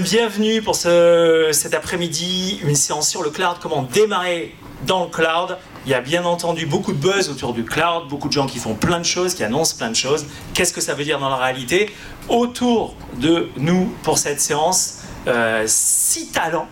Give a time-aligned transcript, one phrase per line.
[0.00, 4.54] Bienvenue pour ce, cet après-midi, une séance sur le cloud, comment démarrer
[4.86, 5.56] dans le cloud.
[5.86, 8.58] Il y a bien entendu beaucoup de buzz autour du cloud, beaucoup de gens qui
[8.58, 10.26] font plein de choses, qui annoncent plein de choses.
[10.52, 11.90] Qu'est-ce que ça veut dire dans la réalité?
[12.28, 16.68] Autour de nous pour cette séance, euh, six talents,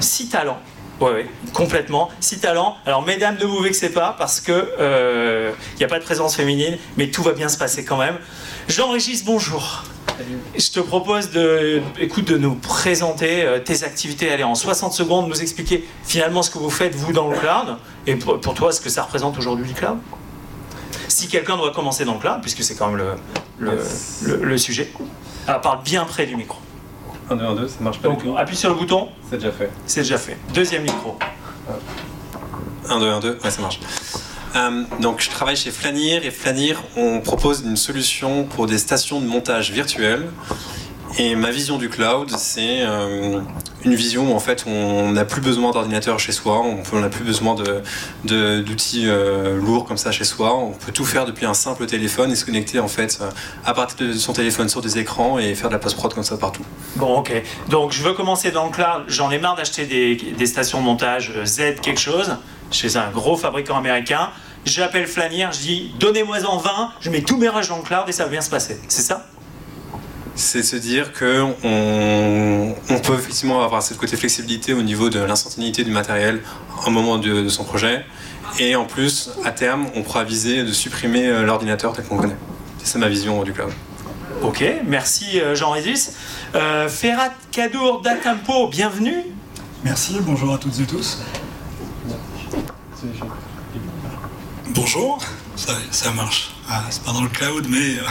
[0.00, 0.58] six talents.
[1.00, 2.10] Oui, complètement.
[2.18, 2.76] Six talents.
[2.86, 6.34] Alors, mesdames, ne vous vexez pas parce que euh, il n'y a pas de présence
[6.34, 8.18] féminine, mais tout va bien se passer quand même.
[8.68, 9.84] Jean-Régis, bonjour.
[10.56, 15.28] Je te propose de, écoute, de nous présenter euh, tes activités, allez, en 60 secondes,
[15.28, 18.70] nous expliquer finalement ce que vous faites, vous, dans le cloud, et pour, pour toi,
[18.72, 19.98] ce que ça représente aujourd'hui le cloud.
[21.08, 23.10] Si quelqu'un doit commencer dans le cloud, puisque c'est quand même le,
[23.58, 23.78] le,
[24.22, 24.90] le, le sujet,
[25.46, 26.58] alors, parle bien près du micro.
[27.30, 28.36] 1, 2, 1, 2, ça marche pas Donc, du tout.
[28.36, 29.70] appuie sur le bouton, C'est déjà fait.
[29.86, 30.36] c'est déjà fait.
[30.54, 31.18] Deuxième micro.
[32.88, 33.80] 1, 2, 1, 2, ouais, ça marche.
[34.54, 39.20] Euh, donc, je travaille chez Flanir et Flanir, on propose une solution pour des stations
[39.20, 40.30] de montage virtuelles.
[41.16, 43.38] Et ma vision du cloud, c'est euh,
[43.84, 46.60] une vision où en fait on n'a plus besoin d'ordinateur chez soi,
[46.92, 47.82] on n'a plus besoin de-
[48.24, 50.52] de- d'outils euh, lourds comme ça chez soi.
[50.56, 53.20] On peut tout faire depuis un simple téléphone et se connecter en fait
[53.64, 56.36] à partir de son téléphone sur des écrans et faire de la post-prod comme ça
[56.36, 56.64] partout.
[56.96, 57.30] Bon, ok.
[57.68, 59.04] Donc, je veux commencer dans le cloud.
[59.06, 62.36] J'en ai marre d'acheter des, stations de montage Z quelque chose
[62.72, 64.30] chez un gros fabricant américain.
[64.64, 68.12] J'appelle Flanir, je dis donnez-moi-en 20, je mets tous mes rushs dans le cloud et
[68.12, 68.80] ça va bien se passer.
[68.88, 69.26] C'est ça?
[70.36, 75.10] C'est de se dire que on, on peut effectivement avoir ce côté flexibilité au niveau
[75.10, 76.40] de l'instantanéité du matériel
[76.86, 78.04] au moment de, de son projet.
[78.58, 82.22] Et en plus, à terme, on pourra viser de supprimer euh, l'ordinateur tel qu'on le
[82.22, 82.36] connaît.
[82.78, 83.72] C'est ça ma vision euh, du cloud.
[84.42, 86.14] Ok, merci euh, Jean-Régis.
[86.54, 89.22] Euh, Ferhat Kadour d'Atempo, bienvenue.
[89.84, 91.18] Merci, bonjour à toutes et tous.
[94.74, 95.20] Bonjour,
[95.54, 96.53] ça, ça marche.
[96.68, 97.98] Ah, c'est pas dans le cloud, mais.
[97.98, 98.02] Euh,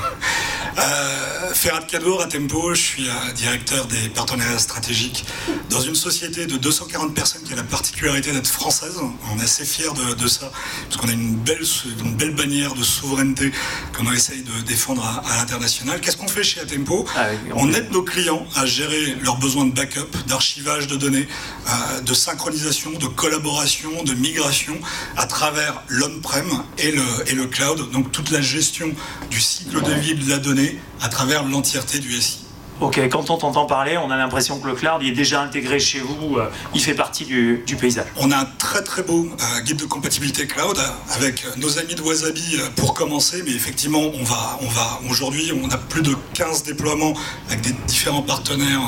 [0.78, 5.24] euh, Ferhat Kadour à Tempo, je suis euh, directeur des partenariats stratégiques
[5.70, 8.96] dans une société de 240 personnes qui a la particularité d'être française.
[9.32, 10.52] On est assez fiers de, de ça,
[10.90, 11.62] parce qu'on a une belle,
[12.04, 13.52] une belle bannière de souveraineté
[13.96, 16.00] qu'on essaye de défendre à, à l'international.
[16.02, 19.66] Qu'est-ce qu'on fait chez Atempo Ah, on- On aide nos clients à gérer leurs besoins
[19.66, 21.28] de backup, d'archivage de données,
[21.70, 24.78] euh, de synchronisation, de collaboration, de migration
[25.18, 26.48] à travers l'on-prem
[26.78, 27.90] et le, et le cloud.
[27.92, 28.92] Donc toute la gestion
[29.30, 32.44] du cycle de vie de la donnée à travers l'entièreté du SI.
[32.82, 35.80] Ok, quand on t'entend parler, on a l'impression que le cloud il est déjà intégré
[35.80, 38.08] chez vous, euh, il fait partie du, du paysage.
[38.18, 41.94] On a un très très beau euh, guide de compatibilité cloud euh, avec nos amis
[41.94, 46.02] de Wasabi euh, pour commencer, mais effectivement on va, on va aujourd'hui on a plus
[46.02, 47.14] de 15 déploiements
[47.48, 48.82] avec des différents partenaires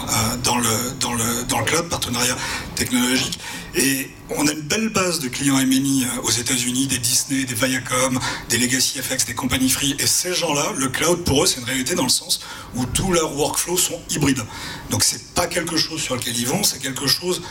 [0.44, 0.68] dans, le,
[1.00, 2.36] dans, le, dans le cloud, partenariat
[2.76, 3.40] technologique.
[3.78, 7.54] Et on a une belle base de clients MMI euh, aux États-Unis, des Disney, des
[7.54, 8.20] Viacom,
[8.50, 9.96] des Legacy FX, des compagnies free.
[10.00, 12.40] Et ces gens-là, le cloud pour eux, c'est une réalité dans le sens
[12.76, 14.44] où tous leurs workflows sont hybrides.
[14.92, 17.42] Donc c'est pas quelque chose sur lequel ils vont, c'est quelque chose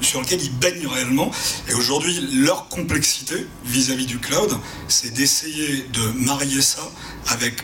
[0.00, 1.30] sur lequel ils baignent réellement.
[1.68, 4.56] Et aujourd'hui, leur complexité vis-à-vis du cloud,
[4.88, 6.90] c'est d'essayer de marier ça
[7.26, 7.62] avec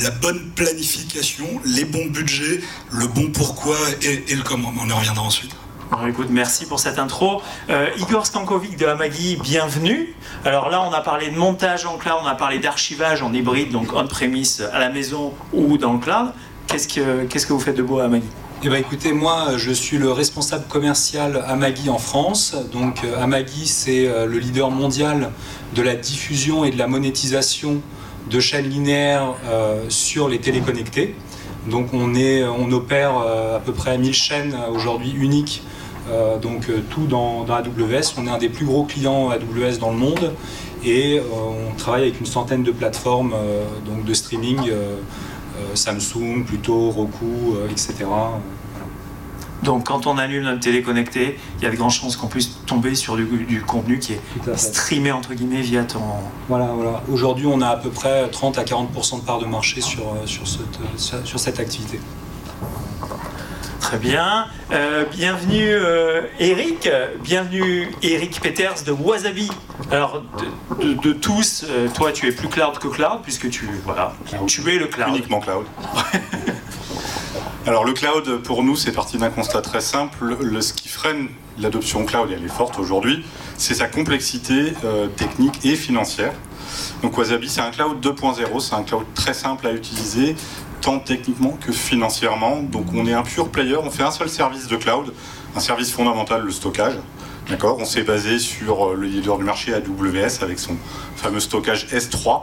[0.00, 2.60] la bonne planification, les bons budgets,
[2.92, 4.72] le bon pourquoi et, et le comment.
[4.80, 5.57] On y reviendra ensuite.
[6.06, 7.40] Écoute, merci pour cette intro.
[7.70, 10.14] Euh, Igor Stankovic de Amagi, bienvenue.
[10.44, 13.72] Alors là, on a parlé de montage en cloud, on a parlé d'archivage en hybride,
[13.72, 16.32] donc on-premise à la maison ou dans le cloud.
[16.66, 18.26] Qu'est-ce que, vous faites de beau à Amagi
[18.62, 22.54] Eh ben, écoutez, moi, je suis le responsable commercial Amagi en France.
[22.70, 25.30] Donc, euh, Amagi, c'est euh, le leader mondial
[25.74, 27.80] de la diffusion et de la monétisation
[28.30, 29.34] de chaînes linéaires
[29.88, 31.14] sur les téléconnectés.
[31.66, 35.62] Donc, on, opère à peu près 1000 chaînes aujourd'hui uniques,
[36.10, 38.14] euh, donc euh, tout dans, dans AWS.
[38.18, 40.32] On est un des plus gros clients AWS dans le monde
[40.84, 41.22] et euh,
[41.72, 44.70] on travaille avec une centaine de plateformes euh, donc de streaming.
[45.74, 48.06] Samsung, plutôt Roku, etc.
[49.64, 52.64] Donc quand on allume notre télé connectée, il y a de grandes chances qu'on puisse
[52.64, 55.98] tomber sur du, du contenu qui est streamé entre guillemets via ton...
[56.48, 57.02] Voilà, voilà.
[57.10, 60.46] Aujourd'hui, on a à peu près 30 à 40% de part de marché sur, sur,
[60.46, 61.98] cette, sur cette activité.
[63.88, 64.44] Très bien.
[64.70, 66.90] Euh, bienvenue euh, Eric.
[67.24, 69.48] Bienvenue Eric Peters de Wasabi.
[69.90, 70.22] Alors
[70.78, 74.12] de, de- de tous, euh, toi tu es plus cloud que cloud puisque tu voilà,
[74.46, 75.08] tu es le cloud.
[75.08, 75.64] Uniquement cloud.
[77.66, 80.36] Alors le cloud, pour nous, c'est parti d'un constat très simple.
[80.38, 83.24] Le, ce qui freine l'adoption cloud, et elle est forte aujourd'hui,
[83.56, 84.72] c'est sa complexité
[85.16, 86.32] technique et financière.
[87.02, 90.34] Donc Wasabi, c'est un cloud 2.0, c'est un cloud très simple à utiliser,
[90.80, 92.62] tant techniquement que financièrement.
[92.62, 95.12] Donc on est un pure player, on fait un seul service de cloud,
[95.56, 96.94] un service fondamental, le stockage.
[97.48, 97.78] D'accord?
[97.80, 100.76] On s'est basé sur euh, le leader du marché AWS avec son
[101.16, 102.42] fameux stockage S3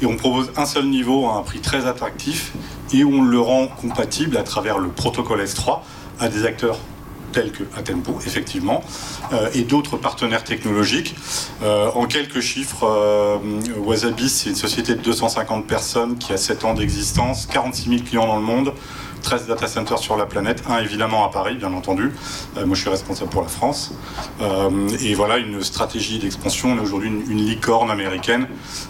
[0.00, 2.52] et on propose un seul niveau à un prix très attractif
[2.92, 5.80] et on le rend compatible à travers le protocole S3
[6.20, 6.78] à des acteurs
[7.36, 8.82] tels que Atempo, effectivement,
[9.34, 11.14] euh, et d'autres partenaires technologiques.
[11.62, 13.36] Euh, en quelques chiffres, euh,
[13.84, 18.26] Wasabi, c'est une société de 250 personnes qui a 7 ans d'existence, 46 000 clients
[18.26, 18.72] dans le monde,
[19.20, 22.10] 13 data centers sur la planète, un évidemment à Paris, bien entendu.
[22.54, 23.92] moi, je suis responsable pour la France.
[25.00, 26.72] et voilà, une stratégie d'expansion.
[26.72, 28.46] On est aujourd'hui une, licorne américaine.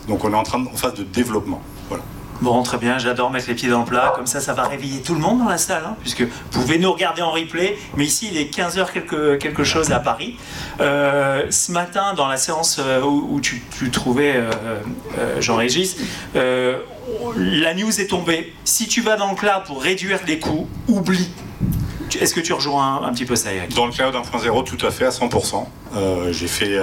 [0.09, 1.63] Donc, on est en train en phase de développement.
[1.89, 2.05] Voilà.
[2.43, 5.00] Bon, très bien, j'adore mettre les pieds dans le plat, comme ça, ça va réveiller
[5.00, 8.05] tout le monde dans la salle, hein, puisque vous pouvez nous regarder en replay, mais
[8.05, 10.37] ici, il est 15h quelque, quelque chose à Paris.
[10.81, 15.97] Euh, ce matin, dans la séance euh, où, tu, trouvais euh, Jean-Régis,
[16.35, 18.53] la news est tombée.
[18.65, 21.31] Si tu vas dans le cloud pour réduire les coûts, oublie.
[22.21, 25.06] Est-ce que tu rejoins un, petit peu ça, Dans le cloud 1.0, tout à fait,
[25.06, 25.67] à 100%.
[26.31, 26.79] J'ai fait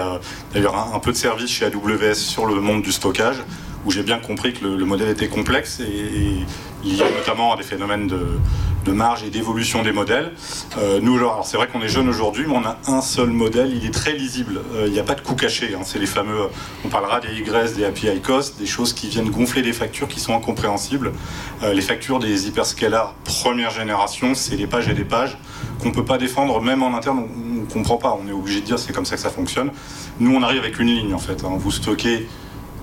[0.53, 3.38] d'ailleurs un, peu de service chez AWS sur le monde du stockage
[3.85, 6.45] où j'ai bien compris que le, modèle était complexe et,
[6.85, 10.33] y a notamment des phénomènes de, marge et d'évolution des modèles.
[10.77, 13.74] Euh, nous, alors c'est vrai qu'on est jeune aujourd'hui, mais on a un seul modèle,
[13.74, 14.59] il est très lisible.
[14.75, 15.74] Euh, il n'y a pas de coût caché.
[15.74, 15.81] Hein.
[15.83, 16.50] c'est les fameux,
[16.85, 20.19] on parlera des YS, des API cost, des choses qui viennent gonfler des factures qui
[20.19, 21.13] sont incompréhensibles.
[21.63, 25.38] Euh, les factures des hyperscalars première génération, c'est des pages et des pages
[25.81, 28.18] qu'on ne peut pas défendre, même en interne, on ne comprend pas.
[28.21, 29.71] On est obligé de dire c'est comme ça que ça fonctionne.
[30.19, 31.44] Nous, on arrive avec une ligne en fait.
[31.44, 31.56] Hein.
[31.57, 32.27] Vous stockez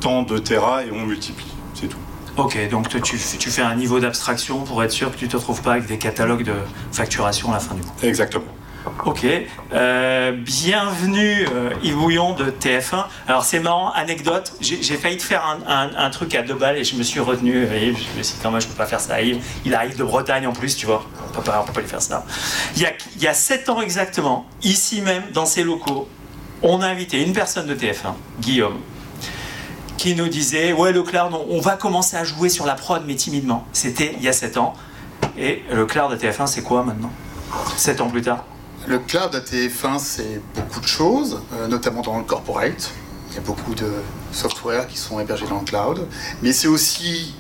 [0.01, 1.47] tant de Tera et on multiplie.
[1.75, 1.99] C'est tout.
[2.37, 5.37] Ok, donc tu, tu fais un niveau d'abstraction pour être sûr que tu ne te
[5.37, 6.55] retrouves pas avec des catalogues de
[6.93, 7.93] facturation à la fin du mois.
[8.03, 8.45] Exactement.
[9.05, 9.27] Ok,
[9.75, 13.05] euh, bienvenue euh, Yves Bouillon de TF1.
[13.29, 16.97] Alors c'est marrant, anecdote, j'ai failli te faire un, truc à deux balles et je
[16.97, 17.65] me suis retenu.
[17.65, 19.43] Yves, je me suis dit quand même je peux pas faire ça à Yves.
[19.67, 21.05] Il arrive de Bretagne en plus, tu vois.
[21.29, 22.25] On peut pas, peut pas lui faire ça.
[22.77, 26.09] Il y, a, il y a sept ans exactement, ici même dans ces locaux,
[26.63, 28.79] on a invité une personne de TF1, Guillaume,
[30.01, 33.17] qui nous disait Ouais, le cloud, on, va commencer à jouer sur la prod, mais
[33.17, 33.67] timidement.
[33.75, 34.73] C'était il y a 7 ans.
[35.37, 37.13] Et le cloud à TF1, c'est quoi maintenant?
[37.77, 38.47] 7 ans plus tard
[38.87, 42.93] Le cloud à TF1, c'est beaucoup de choses, euh, notamment dans le corporate.
[43.29, 43.93] Il y a beaucoup de
[44.33, 46.09] software qui sont hébergés dans le cloud.
[46.41, 47.35] Mais c'est aussi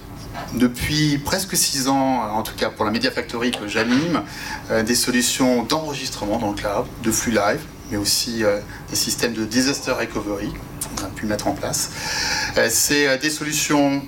[0.52, 4.22] depuis presque six ans, en tout cas pour la Media Factory que j'anime,
[4.70, 7.60] euh, des solutions d'enregistrement dans le cloud, de flux live,
[7.90, 10.52] mais aussi euh, des systèmes de disaster recovery
[10.96, 11.90] qu'on a pu mettre en place.
[12.56, 14.02] Euh, c'est euh, des solutions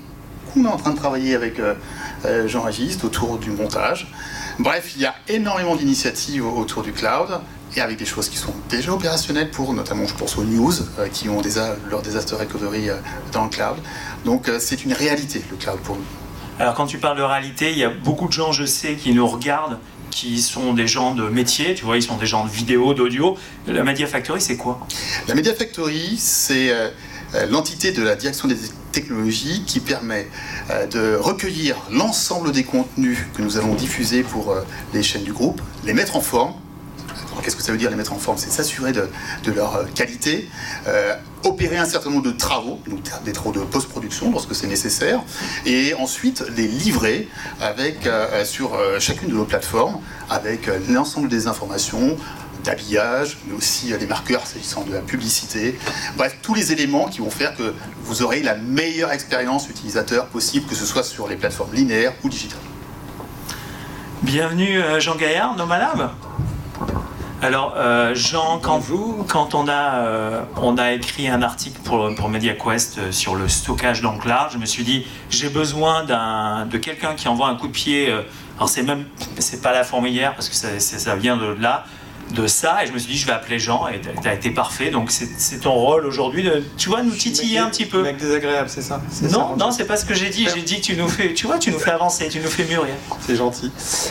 [0.52, 1.58] qu'on est en train de travailler avec
[2.44, 4.12] Jean-Régis autour du montage.
[4.58, 7.40] Bref, il y a énormément d'initiatives autour du cloud
[7.74, 10.74] et avec des choses qui sont déjà opérationnelles pour, notamment je pense aux news,
[11.10, 12.90] qui ont déjà leur disaster recovery
[13.32, 13.76] dans le cloud.
[14.26, 16.04] Donc c'est une réalité le cloud pour nous.
[16.58, 19.14] Alors quand tu parles de réalité, il y a beaucoup de gens, je sais, qui
[19.14, 19.78] nous regardent
[20.12, 23.36] qui sont des gens de métier, tu vois, ils sont des gens de vidéo, d'audio.
[23.66, 24.86] La Media Factory, c'est quoi?
[25.26, 26.90] La Media Factory, c'est euh,
[27.34, 28.56] euh, l'entité de la direction des
[28.92, 30.28] technologies qui permet
[30.70, 34.54] euh, de recueillir l'ensemble des contenus que nous allons diffuser pour
[34.92, 36.54] les chaînes du groupe, les mettre en forme,
[37.42, 38.36] Qu'est-ce que ça veut dire les mettre en forme?
[38.36, 39.08] C'est s'assurer de,
[39.54, 40.48] leur euh, qualité,
[40.86, 41.14] euh,
[41.44, 45.22] opérer un certain nombre de travaux, donc des travaux de post-production lorsque c'est nécessaire,
[45.66, 47.28] et ensuite les livrer
[47.60, 50.00] avec, euh, sur chacune de nos plateformes
[50.30, 52.16] avec l'ensemble des informations
[52.64, 55.78] d'habillage, mais aussi les marqueurs s'agissant de la publicité.
[56.16, 57.74] Bref, tous les éléments qui vont faire que
[58.04, 62.28] vous aurez la meilleure expérience utilisateur possible, que ce soit sur les plateformes linéaires ou
[62.28, 62.60] digitales.
[64.22, 66.12] Bienvenue Jean Gaillard, Nomalab.
[67.44, 68.80] Alors, euh, Jean, quand,
[69.26, 73.48] quand on, a, euh, on a écrit un article pour, pour MediaQuest euh, sur le
[73.48, 77.72] stockage cloud, je me suis dit, j'ai besoin de quelqu'un qui envoie un coup de
[77.72, 78.12] pied.
[78.56, 79.06] alors, c'est même,
[79.40, 81.84] c'est pas la fourmilière parce que ça, ça vient de là,
[82.32, 84.50] de ça et je me suis dit je vais appeler Jean et tu as été
[84.50, 88.02] parfait donc c'est ton rôle aujourd'hui de tu vois nous titiller un petit peu.
[88.02, 89.00] Mec désagréable c'est ça.
[89.30, 91.46] Non non c'est pas ce que j'ai dit j'ai dit que tu nous fais tu
[91.46, 92.94] vois tu nous fais avancer tu nous fais mûrir.
[93.20, 93.70] C'est gentil.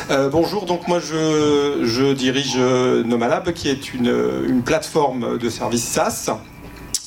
[0.10, 5.50] Euh, bonjour donc moi je, je dirige euh, Nomalab qui est une, une plateforme de
[5.50, 6.32] services SaaS.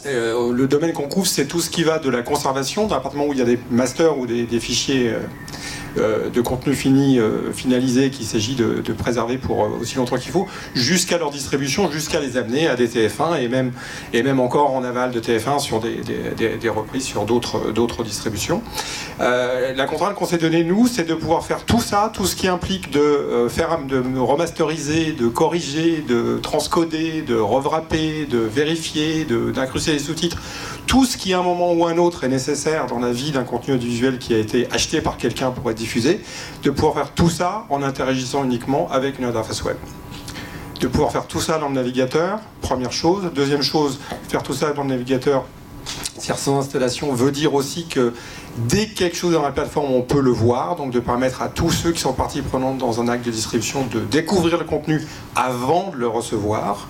[0.07, 3.27] Euh, le domaine qu'on couvre, c'est tout ce qui va de la conservation, d'un appartement
[3.27, 5.19] où il y a des masters ou des, fichiers euh,
[5.97, 10.47] de contenu fini, euh, finalisé qu'il s'agit de, préserver pour euh, aussi longtemps qu'il faut,
[10.75, 13.73] jusqu'à leur distribution, jusqu'à les amener à des TF1 et même,
[14.13, 18.63] et même encore en aval de TF1 sur des, reprises sur d'autres distributions.
[19.19, 22.49] la contrainte qu'on s'est donnée, nous, c'est de pouvoir faire tout ça, tout ce qui
[22.49, 29.99] implique de, faire, de remasteriser, de corriger, de transcoder, de rewrapper, de vérifier, d'incruster les
[29.99, 30.39] sous-titres,
[30.87, 33.45] tout ce qui à un moment ou un autre est nécessaire dans la vie d'un
[33.45, 35.81] contenu audiovisuel qui a été acheté par quelqu'un pour être
[36.63, 39.77] de pouvoir faire tout ça en interagissant uniquement avec une interface web.
[40.81, 43.31] De pouvoir faire tout ça dans le navigateur, première chose.
[43.35, 43.99] Deuxième chose,
[44.29, 45.45] faire tout ça dans le navigateur
[46.33, 48.15] sans installation veut dire aussi que
[48.57, 51.49] dès que quelque chose dans la plateforme, on peut le voir, donc de permettre à
[51.49, 55.07] tous ceux qui sont partie prenante dans un acte de distribution de découvrir le contenu
[55.35, 56.89] avant de le recevoir.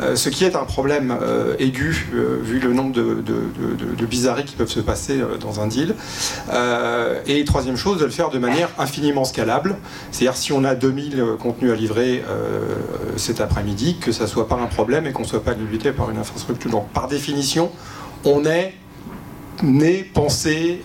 [0.00, 4.56] Euh, ce qui est un problème euh, aigu euh, vu le nombre de, bizarreries qui
[4.56, 5.94] peuvent se passer dans un deal.
[7.26, 9.76] et troisième chose, de le faire de manière infiniment scalable.
[10.10, 12.24] C'est-à-dire si on a 2000 contenus à livrer
[13.16, 16.10] cet après-midi, que ça soit pas un problème et qu'on ne soit pas limité par
[16.10, 16.70] une infrastructure.
[16.70, 17.70] Donc par définition,
[18.24, 18.74] on est
[19.62, 20.80] né, pensé,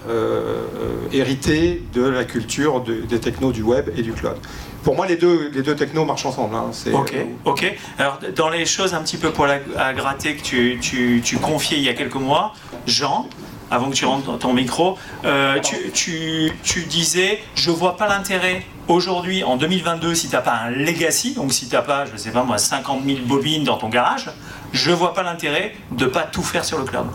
[1.12, 4.38] hérité de la culture des technos du web et du cloud
[4.86, 6.56] pour moi, les deux, les deux technos marchent ensemble.
[6.56, 6.70] Hein.
[6.94, 7.76] Ok, euh, ok.
[7.98, 11.78] Alors, dans les choses un petit peu pour à gratter que tu, tu, tu, confiais
[11.78, 12.54] il y a quelques mois,
[12.86, 13.28] Jean,
[13.72, 18.08] avant que tu rentres dans ton micro, euh, tu, tu, tu, disais Je vois pas
[18.08, 22.06] l'intérêt aujourd'hui, en 2022, si tu n'as pas un legacy, donc si tu n'as pas,
[22.06, 24.30] je sais pas moi, 50 000 bobines dans ton garage,
[24.72, 27.08] je vois pas l'intérêt de pas tout faire sur le cloud.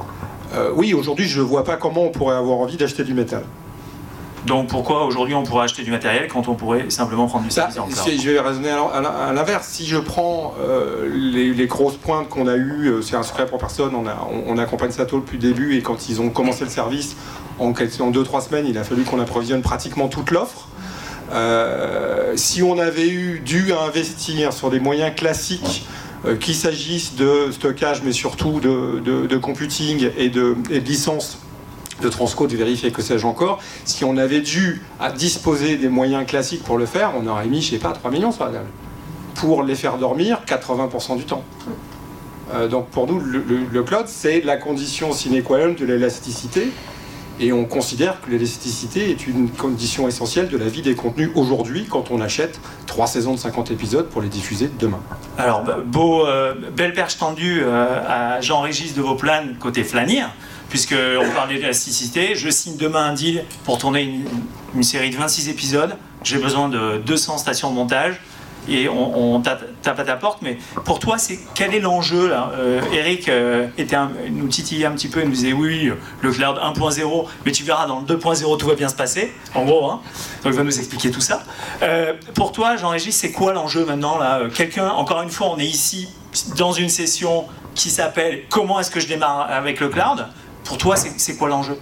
[0.55, 3.45] Euh, oui, aujourd'hui, je vois pas comment on pourrait avoir envie d'acheter du métal.
[4.47, 7.79] Donc pourquoi aujourd'hui on pourrait acheter du matériel quand on pourrait simplement prendre du service
[7.79, 9.67] en Je vais raisonner à l'inverse.
[9.69, 13.59] Si je prends euh, les, grosses pointes qu'on a eues, euh, c'est un secret pour
[13.59, 16.71] personne, on, a, on, accompagne Sato depuis le début et quand ils ont commencé le
[16.71, 17.17] service,
[17.59, 20.69] en 2-3 semaines, il a fallu qu'on approvisionne pratiquement toute l'offre.
[21.33, 25.87] Euh, si on avait eu dû investir sur des moyens classiques,
[26.41, 31.39] qu'il s'agisse de stockage mais surtout de, computing et de, et de licences
[32.01, 33.61] de transcode, vérifier que sais-je encore.
[33.85, 37.63] Si on avait dû à disposer des moyens classiques pour le faire, on aurait mis,
[37.63, 38.63] je sais pas, 3 millions sur la.
[39.35, 41.45] Pour les faire dormir 80% du temps.
[42.53, 46.73] Euh, donc pour nous, le, cloud, c'est la condition sine qua non de l'élasticité.
[47.43, 51.87] Et on considère que l'élasticité est une condition essentielle de la vie des contenus aujourd'hui
[51.89, 55.01] quand on achète trois saisons de 50 épisodes pour les diffuser demain.
[55.39, 60.29] Alors, beau, euh, belle perche tendue euh, à Jean-Régis de vos plans côté Flanir
[60.69, 62.35] puisqu'on parlait d'élasticité.
[62.35, 64.23] Je signe demain un deal pour tourner
[64.75, 65.97] une, série de 26 épisodes.
[66.23, 68.21] J'ai besoin de 200 stations de montage
[68.69, 70.43] et on, tape, à ta porte.
[70.43, 72.53] Mais pour toi, c'est quel est l'enjeu là?
[72.55, 73.97] Euh, Eric euh, était
[74.31, 75.91] nous titillait un petit peu, il nous disait oui,
[76.21, 79.65] le cloud 1.0, mais tu verras dans le 2.0 tout va bien se passer, en
[79.65, 79.91] gros.
[79.91, 80.01] Hein.
[80.45, 81.43] Donc il va nous expliquer tout ça.
[81.83, 84.43] Euh, pour toi, Jean-Régis, c'est quoi l'enjeu maintenant là?
[84.55, 86.09] Quelqu'un, encore une fois, on est ici
[86.57, 90.27] dans une session qui s'appelle Comment est-ce que je démarre avec le cloud?
[90.65, 91.79] Pour toi, c'est quoi l'enjeu?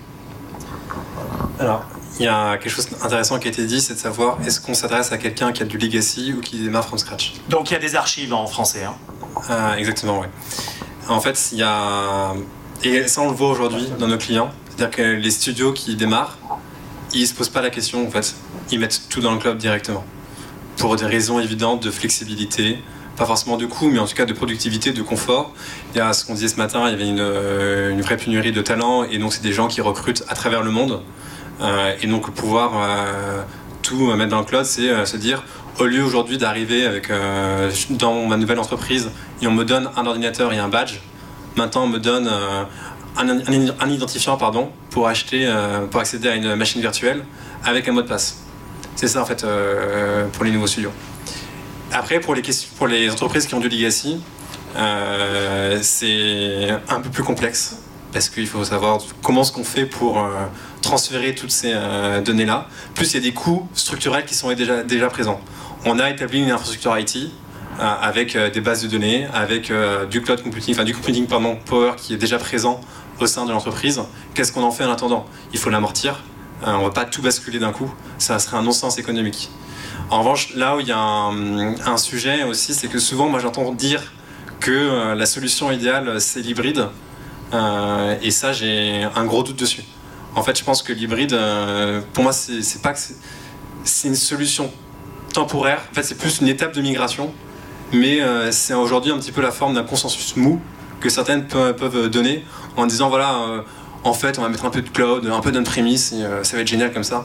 [1.59, 1.85] Alors,
[2.19, 4.75] il y a quelque chose d'intéressant qui a été dit, c'est de savoir est-ce qu'on
[4.75, 7.35] s'adresse à quelqu'un qui a du legacy ou qui démarre from scratch.
[7.49, 8.85] Donc il y a des archives en français.
[8.85, 8.95] Hein.
[9.49, 10.27] Ah, exactement, oui.
[11.09, 12.35] En fait, il y a.
[12.83, 14.51] Et ça, on le voit aujourd'hui dans nos clients.
[14.69, 16.39] C'est-à-dire que les studios qui démarrent,
[17.13, 18.35] ils se posent pas la question, en fait.
[18.71, 20.05] Ils mettent tout dans le club directement.
[20.77, 22.79] Pour des raisons évidentes de flexibilité,
[23.17, 25.53] pas forcément de coût, mais en tout cas de productivité, de confort.
[25.95, 28.17] Il y a ce qu'on disait ce matin, il y avait une, euh, une vraie
[28.17, 31.03] pénurie de talents, et donc c'est des gens qui recrutent à travers le monde.
[31.61, 33.43] Euh, et donc pouvoir euh,
[33.83, 35.45] tout mettre dans le cloud, c'est se dire,
[35.79, 37.11] au lieu aujourd'hui d'arriver avec
[37.91, 39.11] dans ma nouvelle entreprise
[39.41, 40.99] et on me donne un ordinateur et un badge,
[41.57, 42.29] maintenant on me donne
[43.17, 45.49] un, identifiant pardon, pour acheter,
[45.91, 47.25] pour accéder à une machine virtuelle
[47.65, 48.43] avec un mot de passe.
[48.97, 49.47] C'est ça en fait
[50.33, 50.93] pour les nouveaux studios.
[51.93, 54.21] Après, pour les, entreprises qui ont du legacy,
[54.77, 57.79] euh, c'est un peu plus complexe
[58.13, 60.31] parce qu'il faut savoir comment ce qu'on fait pour euh,
[60.81, 62.69] transférer toutes ces euh, données-là.
[62.95, 65.41] Plus il y a des coûts structurels qui sont déjà, présents.
[65.85, 67.31] On a établi une infrastructure IT
[67.81, 69.73] avec des bases de données, avec
[70.11, 72.81] du cloud computing, enfin du computing power qui est déjà présent
[73.21, 74.01] au sein de l'entreprise.
[74.35, 75.27] Qu'est-ce qu'on en fait en attendant?
[75.53, 76.25] Il faut l'amortir.
[76.67, 77.89] on ne va pas tout basculer d'un coup.
[78.19, 79.49] Ça serait un non-sens économique.
[80.11, 83.73] En revanche, là où il y a un, sujet aussi, c'est que souvent, moi j'entends
[83.73, 84.03] dire
[84.59, 86.87] que euh, la solution idéale, c'est l'hybride.
[87.53, 89.85] Euh, et ça, j'ai un gros doute dessus.
[90.35, 92.99] En fait, je pense que l'hybride, euh, pour moi, c'est pas que
[93.85, 94.71] c'est une solution
[95.33, 95.83] temporaire.
[95.91, 97.33] En fait, c'est plus une étape de migration.
[97.93, 98.21] Mais
[98.51, 100.61] c'est aujourd'hui un petit peu la forme d'un consensus mou
[101.01, 102.45] que certaines peuvent donner
[102.77, 103.65] en disant voilà,
[104.05, 106.69] en fait, on va mettre un peu de cloud, un peu d'on-premise, ça va être
[106.69, 107.25] génial comme ça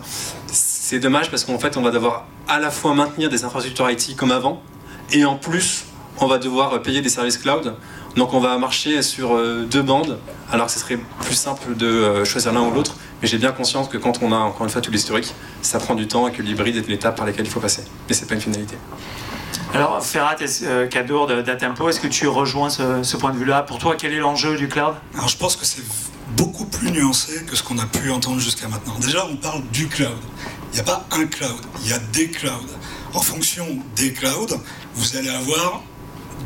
[0.84, 4.16] c'est dommage parce qu'en fait, on va devoir à la fois maintenir des infrastructures IT
[4.16, 4.62] comme avant,
[5.12, 5.86] et en plus,
[6.20, 7.74] on va devoir payer des services cloud.
[8.16, 10.20] Donc on va marcher sur euh, deux bandes,
[10.52, 12.96] alors que ce serait plus simple de euh, choisir l'un ou l'autre.
[13.22, 15.96] Mais j'ai bien conscience que quand on a encore une fois tout l'historique, ça prend
[15.96, 17.84] du temps et que l'hybride est l'étape par laquelle il faut passer.
[18.08, 18.76] Mais c'est pas une finalité.
[19.74, 23.64] Alors Ferrat, euh, Cadour d'Atempo, est-ce que tu rejoins ce, ce point de vue-là?
[23.64, 24.94] Pour toi, quel est l'enjeu du cloud?
[25.16, 25.82] Alors je pense que c'est
[26.38, 28.94] beaucoup plus nuancé que ce qu'on a pu entendre jusqu'à maintenant.
[29.00, 30.20] Déjà, on parle du cloud.
[30.72, 32.52] Il n'y a pas un cloud, il y a des clouds.
[33.14, 33.66] En fonction
[33.96, 34.58] des clouds,
[34.96, 35.82] vous allez avoir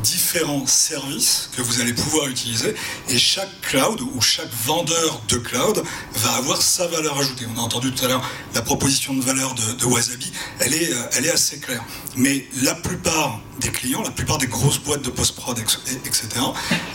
[0.02, 2.74] différents services que vous allez pouvoir utiliser
[3.08, 5.82] et chaque cloud ou chaque vendeur de cloud
[6.14, 7.46] va avoir sa valeur ajoutée.
[7.54, 11.10] On a entendu tout à l'heure la proposition de valeur de, Wasabi, elle est, euh,
[11.16, 11.82] elle est assez claire.
[12.16, 16.28] Mais la plupart des clients, la plupart des grosses boîtes de post-prod, etc.,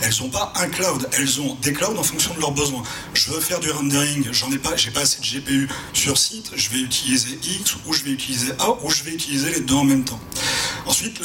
[0.00, 2.82] elles n'ont pas un cloud, elles ont des clouds en fonction de leurs besoins.
[3.12, 6.52] Je veux faire du rendering, j'en ai pas, j'ai pas assez de GPU sur site,
[6.54, 9.74] je vais utiliser X ou je vais utiliser A ou je vais utiliser les deux
[9.74, 10.20] en même temps.
[10.86, 11.20] Ensuite,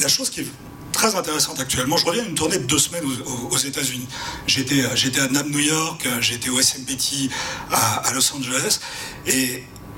[0.00, 0.46] la chose qui est
[0.94, 1.96] très intéressante actuellement.
[1.96, 3.04] Je reviens d'une tournée de deux semaines
[3.50, 4.06] aux, États-Unis.
[4.46, 4.84] J'étais,
[5.20, 7.28] à NAM New York, j'étais au SMPT
[7.70, 8.78] à, Los Angeles,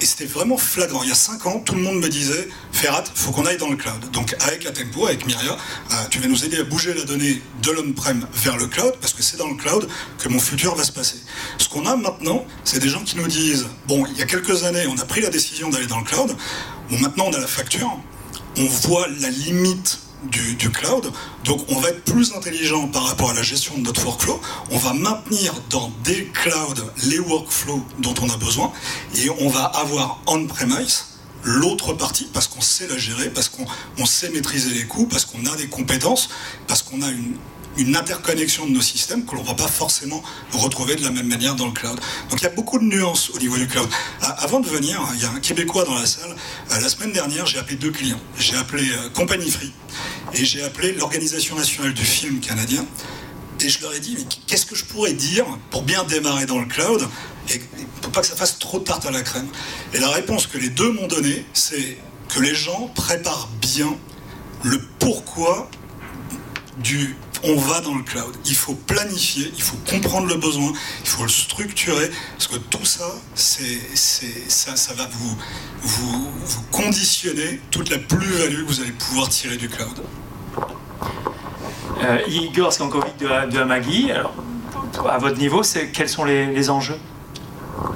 [0.04, 1.02] c'était vraiment flagrant.
[1.02, 3.70] Il y a cinq ans, tout le monde me disait Ferrat, faut qu'on aille dans
[3.70, 4.10] le cloud.
[4.12, 7.40] Donc avec la Tempo, avec Myria, euh, tu vas nous aider à bouger la donnée
[7.62, 9.88] de l'on-prem vers le cloud, parce que c'est dans le cloud
[10.18, 11.16] que mon futur va se passer.
[11.58, 14.64] Ce qu'on a maintenant, c'est des gens qui nous disent bon, il y a quelques
[14.64, 16.36] années, on a pris la décision d'aller dans le cloud.
[16.90, 17.98] Bon, maintenant on a la facture
[18.58, 21.10] on voit la limite du, cloud.
[21.44, 24.40] Donc on va être plus intelligent par rapport à la gestion de notre workflow.
[24.70, 28.72] On va maintenir dans des clouds les workflows dont on a besoin
[29.14, 31.06] et on va avoir on-premise
[31.44, 35.44] l'autre partie parce qu'on sait la gérer, parce qu'on sait maîtriser les coûts, parce qu'on
[35.46, 36.28] a des compétences,
[36.66, 37.36] parce qu'on a une,
[37.78, 41.26] une interconnexion de nos systèmes que l'on ne va pas forcément retrouver de la même
[41.26, 41.98] manière dans le cloud.
[42.30, 43.88] Donc il y a beaucoup de nuances au niveau du cloud.
[44.22, 46.34] Ah, avant de venir, il y a un Québécois dans la salle.
[46.72, 48.20] Euh, la semaine dernière, j'ai appelé deux clients.
[48.38, 49.72] J'ai appelé euh, Compagnie Free
[50.34, 52.84] et j'ai appelé l'Organisation nationale du film canadien.
[53.60, 56.58] Et je leur ai dit, mais qu'est-ce que je pourrais dire pour bien démarrer dans
[56.58, 57.08] le cloud
[57.48, 57.60] et
[58.02, 59.48] pour pas que ça fasse trop de tarte à la crème?
[59.94, 61.96] Et la réponse que les deux m'ont donnée, c'est
[62.28, 63.96] que les gens préparent bien
[64.62, 65.70] le pourquoi
[66.78, 68.34] du on va dans le cloud.
[68.46, 72.84] Il faut planifier, il faut comprendre le besoin, il faut le structurer, parce que tout
[72.84, 75.36] ça, c'est, ça, ça va vous,
[75.82, 80.02] vous, conditionner toute la plus-value que vous allez pouvoir tirer du cloud.
[82.04, 84.34] Euh, Igor Skankovic de, de Amagi, alors,
[85.08, 86.98] à votre niveau, quels sont les, enjeux?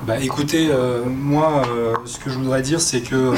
[0.06, 3.34] Bah, écoutez, euh, moi, euh, ce que je voudrais dire, c'est que euh,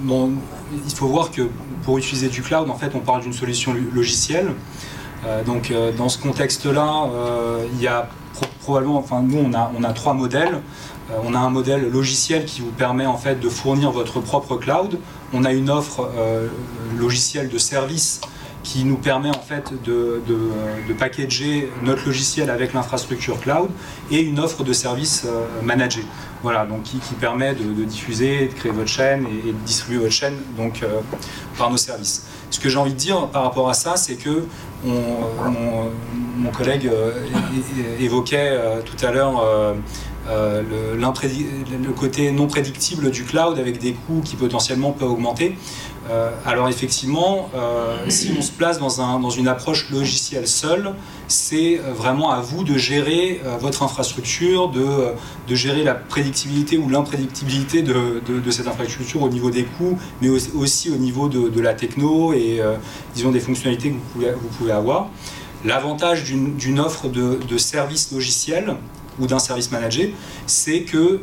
[0.00, 0.32] bon,
[0.72, 1.42] il faut voir que
[1.84, 4.52] pour utiliser du cloud, en fait, on parle d'une solution logicielle.
[5.26, 8.08] Euh, donc euh, dans ce contexte-là, euh, il y a
[8.62, 10.60] probablement, enfin nous on a, on a trois modèles.
[11.24, 14.98] on a un modèle logiciel qui vous permet en fait de fournir votre propre cloud.
[15.32, 16.08] On a une offre
[16.98, 18.20] logicielle de service
[18.62, 23.70] qui nous permet en fait de, de, packager notre logiciel avec l'infrastructure cloud
[24.10, 25.26] et une offre de service
[25.62, 26.04] managé.
[26.42, 30.36] Voilà, donc qui, permet de, diffuser, de créer votre chaîne et, de distribuer votre chaîne
[30.58, 30.84] donc,
[31.56, 32.26] par nos services.
[32.50, 34.44] Ce que j'ai envie de dire par rapport à ça, c'est que
[34.84, 37.12] mon, collègue euh,
[38.00, 39.42] évoquait euh, tout à l'heure
[40.30, 45.56] euh, le, côté non prédictible du cloud avec des coûts qui potentiellement peuvent augmenter.
[46.10, 50.94] Euh, alors effectivement, euh, si on se place dans, une approche logicielle seule,
[51.26, 58.50] c'est vraiment à vous de gérer votre infrastructure, de, gérer la prédictibilité ou l'imprédictibilité de,
[58.50, 62.62] cette infrastructure au niveau des coûts, mais aussi, au niveau de, la techno et
[63.14, 65.08] disons des fonctionnalités que vous pouvez, avoir.
[65.64, 68.76] L'avantage d'une offre de, de services logiciels
[69.20, 70.08] ou d'un service manager,
[70.46, 71.20] c'est que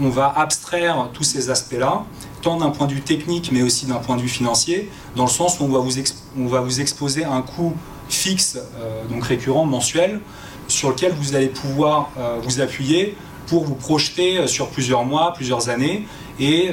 [0.00, 2.04] on va abstraire tous ces aspects-là
[2.42, 5.30] tant d'un point de vue technique, mais aussi d'un point de vue financier, dans le
[5.30, 5.92] sens où on va vous,
[6.38, 7.72] on va vous exposer un coût
[8.08, 10.20] fixe, euh, donc récurrent, mensuel,
[10.68, 15.32] sur lequel vous allez pouvoir euh, vous appuyer pour vous projeter euh, sur plusieurs mois,
[15.32, 16.06] plusieurs années,
[16.40, 16.70] et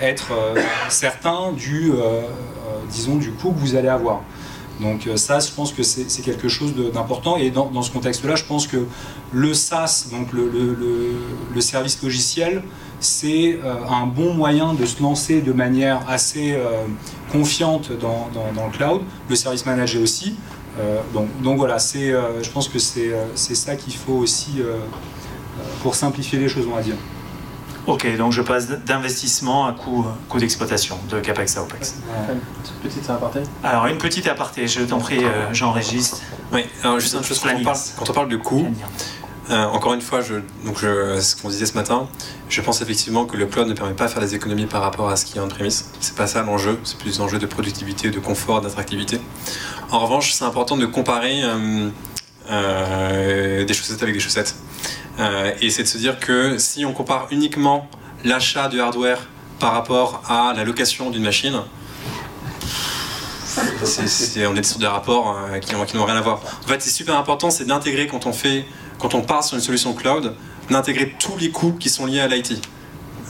[0.00, 0.32] être
[0.88, 1.92] certain du,
[2.90, 4.20] disons, du coût que vous allez avoir.
[4.80, 7.36] Donc ça, je pense que c'est quelque chose d'important.
[7.36, 8.86] Et dans, dans ce contexte-là, je pense que
[9.32, 10.76] le SaaS, donc le, le,
[11.52, 12.62] le service logiciel,
[13.00, 16.84] c'est euh, un bon moyen de se lancer de manière assez euh,
[17.32, 20.36] confiante dans, le cloud, le service manager aussi.
[20.78, 21.00] Euh,
[21.42, 24.62] donc, voilà, je pense que c'est ça qu'il faut aussi
[25.82, 26.96] pour simplifier les choses, on va dire.
[27.86, 31.96] Ok, donc je passe d'investissement à coût, coût d'exploitation, de CAPEX à OPEX.
[32.28, 36.18] Une petite aparté Alors, une petite aparté, je t'en prie, j'enregistre.
[36.52, 38.66] Oui, alors juste une chose, quand on parle, quand on parle de coût,
[39.50, 42.08] euh, encore une fois, ce qu'on disait ce matin,
[42.48, 45.08] je pense effectivement que le cloud ne permet pas de faire des économies par rapport
[45.08, 45.90] à ce qui est en prémisse.
[46.00, 49.20] C'est pas ça l'enjeu, c'est plus l'enjeu de productivité, de confort, d'attractivité.
[49.90, 51.88] En revanche, c'est important de comparer euh,
[52.48, 54.54] euh, des chaussettes avec des chaussettes.
[55.60, 57.88] et c'est de se dire que si on compare uniquement
[58.24, 59.18] l'achat de hardware
[59.58, 61.60] par rapport à la location d'une machine,
[63.58, 66.40] on est sur des rapports qui n'ont rien à voir.
[66.64, 68.64] En fait, c'est super important, c'est d'intégrer quand on fait
[69.00, 70.34] quand on part sur une solution cloud,
[70.70, 72.60] d'intégrer tous les coûts qui sont liés à l'IT.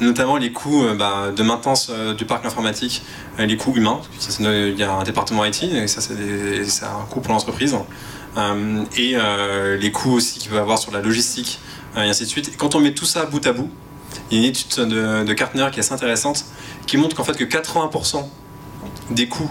[0.01, 3.03] notamment les coûts euh, bah, de maintenance euh, du parc informatique,
[3.39, 4.01] euh, les coûts humains.
[4.19, 7.75] Ça, Il y a un département IT, et ça, c'est un coût pour l'entreprise.
[8.97, 9.17] Et
[9.79, 11.61] les coûts aussi qu'il peut avoir sur la logistique,
[11.97, 12.57] et ainsi de suite.
[12.57, 13.71] Quand on met tout ça bout à bout,
[14.31, 16.45] il y a une étude de, de Gartner qui est assez intéressante,
[16.87, 18.25] qui montre qu'en fait que 80%
[19.11, 19.51] des coûts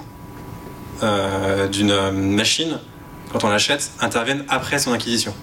[1.71, 2.79] d'une machine,
[3.32, 5.34] quand on l'achète, interviennent après son acquisition.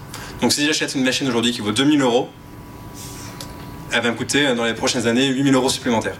[0.40, 2.28] Donc si j'achète une machine aujourd'hui qui vaut 2000 euros,
[3.92, 6.16] elle va me coûter euh, dans les prochaines années 8000 euros supplémentaires.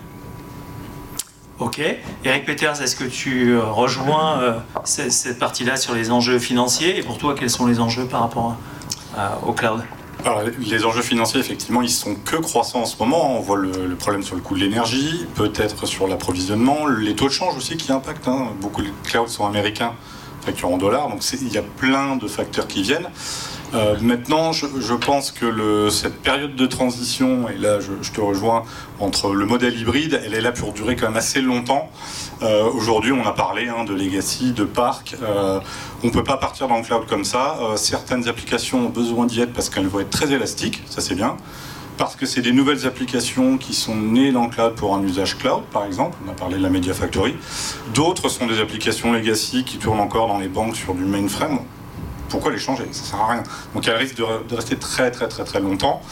[1.58, 1.80] Ok.
[2.24, 6.98] Eric Peters, est-ce que tu euh, rejoins euh, cette, cette partie-là sur les enjeux financiers?
[6.98, 8.56] Et pour toi, quels sont les enjeux par rapport
[9.16, 9.82] à- au cloud?
[10.24, 13.36] Alors, les enjeux financiers, effectivement, ils sont que croissants en ce moment.
[13.38, 17.26] On voit le, le problème sur le coût de l'énergie, peut-être sur l'approvisionnement, les taux
[17.28, 18.28] de change aussi qui impactent.
[18.28, 18.48] hein.
[18.60, 19.92] Beaucoup de clouds sont américains,
[20.44, 23.08] facturent en dollars, donc il y a plein de facteurs qui viennent.
[23.76, 28.62] Euh, maintenant, je, pense que cette période de transition, et là je, te rejoins,
[29.00, 31.90] entre le modèle hybride, elle est là pour durer quand même assez longtemps.
[32.42, 35.16] Euh, Aujourd'hui, on a parlé hein, de legacy, de parc.
[35.22, 35.60] Euh,
[36.02, 37.58] on ne peut pas partir dans le cloud comme ça.
[37.76, 41.36] Certaines applications ont besoin d'y être parce qu'elles vont être très élastiques, ça c'est bien.
[41.98, 45.38] Parce que c'est des nouvelles applications qui sont nées dans le cloud pour un usage
[45.38, 46.16] cloud, par exemple.
[46.26, 47.34] On a parlé de la Media Factory.
[47.94, 51.60] D'autres sont des applications legacy qui tournent encore dans les banques sur du mainframe.
[52.28, 52.86] Pourquoi les changer?
[52.92, 53.42] Ça sert à rien.
[53.74, 56.02] Donc elles risquent de, rester très très très très longtemps.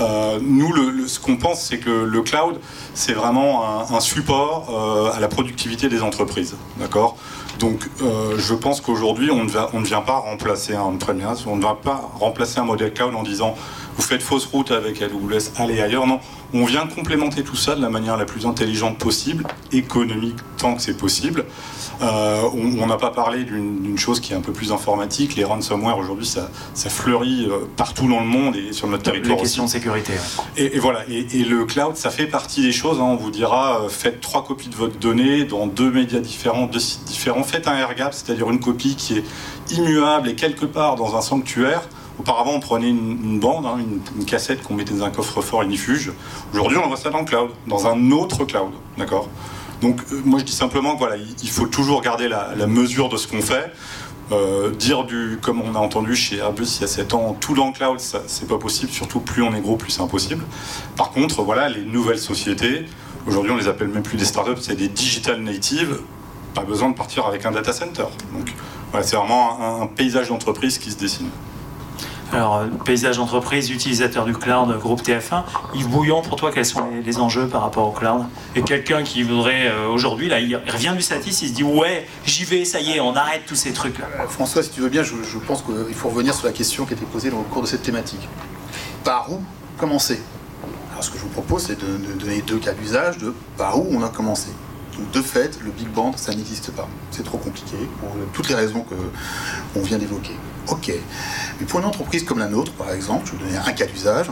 [0.00, 2.58] Euh, nous, ce qu'on pense, c'est que le cloud,
[2.94, 6.56] c'est vraiment un, support euh, à la productivité des entreprises.
[6.78, 7.16] D'accord?
[7.60, 11.78] Donc, euh, je pense qu'aujourd'hui, on ne vient pas remplacer un on-premise, on ne va
[11.80, 13.54] pas remplacer un modèle cloud en disant
[13.96, 16.06] vous faites fausse route avec AWS, allez ailleurs.
[16.06, 16.18] Non,
[16.52, 20.82] on vient complémenter tout ça de la manière la plus intelligente possible, économique tant que
[20.82, 21.44] c'est possible.
[22.02, 22.42] Euh,
[22.80, 25.36] on n'a pas parlé d'une chose qui est un peu plus informatique.
[25.36, 29.12] Les ransomware aujourd'hui, ça, ça fleurit euh, partout dans le monde et sur notre Les
[29.12, 29.42] territoire aussi.
[29.44, 30.12] questions de sécurité.
[30.12, 30.18] ouais.
[30.56, 32.98] Et, et voilà, et, et le cloud, ça fait partie des choses.
[32.98, 33.04] hein.
[33.04, 36.80] On vous dira, euh, faites trois copies de votre donnée dans deux médias différents, deux
[36.80, 37.42] sites différents.
[37.44, 39.24] Faites un air gap, c'est-à-dire une copie qui est
[39.70, 41.82] immuable et quelque part dans un sanctuaire.
[42.18, 45.64] Auparavant, on prenait une, une bande, hein, une, une cassette qu'on mettait dans un coffre-fort
[45.64, 46.12] inifuge.
[46.52, 49.28] Aujourd'hui, on voit ça dans le cloud, dans un autre cloud, d'accord?
[49.84, 53.18] Donc, euh, moi, je dis simplement que voilà, il, faut toujours garder la, mesure de
[53.18, 53.70] ce qu'on fait.
[54.32, 57.54] Euh, dire du, comme on a entendu chez Airbus il y a 7 ans, tout
[57.54, 58.90] dans le cloud, c'est pas possible.
[58.90, 60.42] Surtout plus on est gros, plus c'est impossible.
[60.96, 62.86] Par contre, voilà, les nouvelles sociétés,
[63.26, 65.98] aujourd'hui on les appelle même plus des startups, c'est des digital natives.
[66.54, 68.06] Pas besoin de partir avec un data center.
[68.32, 68.54] Donc,
[68.90, 71.28] voilà, c'est vraiment un paysage d'entreprise qui se dessine.
[72.34, 75.44] Alors, euh, paysage entreprise, utilisateur du cloud, groupe TF1.
[75.74, 78.24] Yves Bouillon, pour toi, quels sont les, enjeux par rapport au cloud?
[78.56, 82.08] Et quelqu'un qui voudrait, euh, aujourd'hui, là, il revient du Satis, il se dit Ouais,
[82.26, 84.00] j'y vais, ça y est, on arrête tous ces trucs.
[84.00, 85.14] Euh, François, si tu veux bien, je,
[85.46, 87.68] pense qu'il faut revenir sur la question qui a été posée dans le cours de
[87.68, 88.28] cette thématique.
[89.04, 89.40] Par où
[89.78, 90.20] commencer?
[90.90, 93.86] Alors, ce que je vous propose, c'est de, donner deux cas d'usage de par où
[93.92, 94.48] on a commencé.
[94.98, 96.88] Donc, de fait, le Big Bang, ça n'existe pas.
[97.12, 98.96] C'est trop compliqué pour toutes les raisons que
[99.76, 100.34] on vient d'évoquer.
[100.68, 100.92] Ok.
[101.60, 103.86] Mais pour une entreprise comme la nôtre, par exemple, je vais vous donner un cas
[103.86, 104.26] d'usage.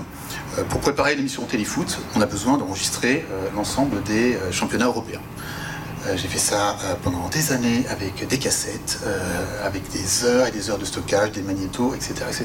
[0.59, 5.21] Euh, Pour préparer l'émission Téléfoot, on a besoin d'enregistrer euh, l'ensemble des euh, championnats européens.
[6.17, 8.99] J'ai fait ça pendant des années avec des cassettes,
[9.65, 12.15] avec des heures et des heures de stockage, des magnétos, etc.
[12.29, 12.45] etc.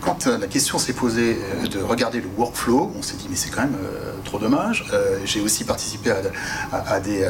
[0.00, 1.36] Quand la question s'est posée
[1.68, 3.76] de regarder le workflow, on s'est dit mais c'est quand même
[4.24, 4.84] trop dommage.
[5.24, 7.26] J'ai aussi participé à, à- des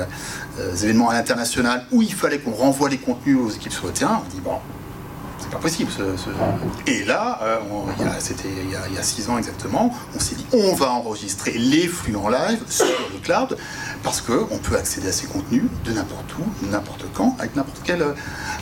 [0.83, 4.23] événements à l'international où il fallait qu'on renvoie les contenus aux équipes sur le terrain.
[4.27, 4.59] On dit bon,
[5.41, 5.91] c'est pas possible.
[6.87, 7.59] Et là, euh,
[8.19, 12.17] c'était il y a- six ans exactement, on s'est dit on va enregistrer les flux
[12.17, 13.57] en live sur le cloud
[14.03, 18.03] parce qu'on peut accéder à ces contenus de n'importe où, n'importe quand, avec n'importe quel,
[18.03, 18.13] euh,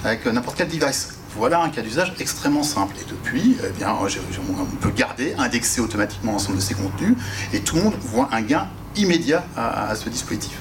[0.05, 1.15] avec euh, n'importe quel device.
[1.37, 2.95] Voilà un cas d'usage extrêmement simple.
[3.01, 7.15] Et depuis, eh bien, j'ai- on peut garder, indexer automatiquement l'ensemble de ces contenus
[7.53, 10.57] et tout le monde voit un gain immédiat à- ce dispositif.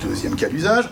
[0.00, 0.90] Deuxième cas d'usage, euh,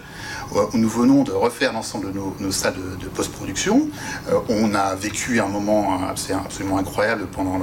[0.74, 3.88] nous venons de refaire l'ensemble de nos, salles de, post-production.
[4.30, 7.60] Euh, on a vécu un moment euh, abs- absolument incroyable pendant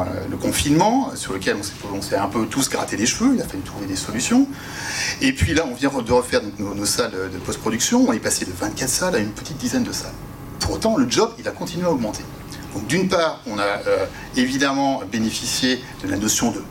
[0.00, 1.56] euh, le confinement, sur lequel
[1.94, 4.46] on s'est- un peu tous gratté les cheveux, il a fallu trouver des solutions.
[5.20, 8.52] Et puis là, on vient de refaire nos, salles de post-production, on est passé de
[8.52, 10.12] 24 salles à une petite dizaine de salles.
[10.60, 12.24] Pour autant, le job, il a continué à augmenter.
[12.74, 16.62] Donc d'une part, on a euh, évidemment bénéficié de la notion de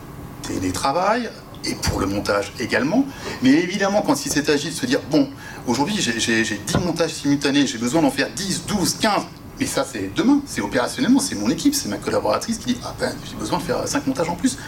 [0.42, 1.30] télétravail,
[1.66, 3.06] et pour le montage également.
[3.42, 5.28] Mais évidemment, quand il agi de se dire, bon,
[5.66, 9.22] aujourd'hui j'ai- j'ai j'ai 10 montages simultanés, j'ai besoin d'en faire 10, 12, 15,
[9.58, 12.94] mais ça c'est demain, c'est opérationnellement, c'est mon équipe, c'est ma collaboratrice qui dit, ah
[12.98, 14.58] ben j'ai besoin de faire 5 montages en plus.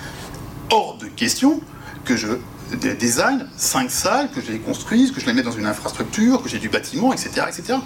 [0.70, 1.60] Hors de question
[2.04, 2.28] que je
[2.98, 6.48] design 5 salles, que je les construise, que je les mette dans une infrastructure, que
[6.48, 7.46] j'ai du bâtiment, etc.
[7.48, 7.78] etc.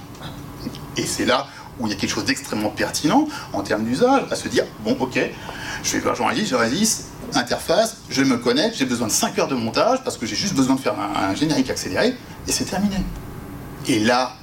[0.96, 1.46] Et c'est là
[1.78, 4.96] où il y a quelque chose d'extrêmement pertinent en termes d'usage, à se dire, bon
[5.00, 5.18] ok,
[5.82, 7.04] je vais voir Jean-Régis, Jean-Régis,
[7.36, 10.54] interface, je me connecte, j'ai besoin de 5 heures de montage parce que j'ai juste
[10.54, 12.16] besoin de faire un, générique accéléré,
[12.48, 12.96] et c'est terminé.
[13.88, 14.36] Et là,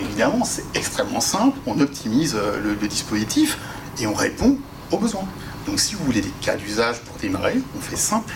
[0.00, 3.58] évidemment, c'est extrêmement simple, on optimise euh, le, dispositif
[4.00, 4.58] et on répond
[4.90, 5.26] aux besoins.
[5.66, 8.34] Donc si vous voulez des cas d'usage pour démarrer, on fait simple.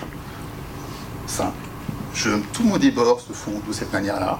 [1.26, 1.56] Simple.
[2.14, 4.38] Je, tous nos débords se font de cette manière-là.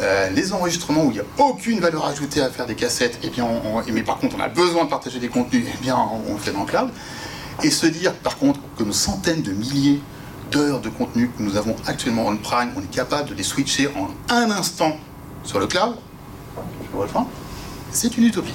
[0.00, 3.26] Euh, les enregistrements où il n'y a aucune valeur ajoutée à faire des cassettes, et
[3.26, 3.48] eh bien
[3.92, 6.52] mais par contre on a besoin de partager des contenus, eh bien on, le fait
[6.52, 6.90] dans le cloud.
[7.62, 10.00] Et se dire par contre que nos centaines de milliers
[10.50, 13.88] d'heures de contenu que nous avons actuellement en prime, on est capable de les switcher
[13.96, 14.96] en un instant
[15.42, 15.96] sur le cloud,
[17.90, 18.54] c'est une utopie.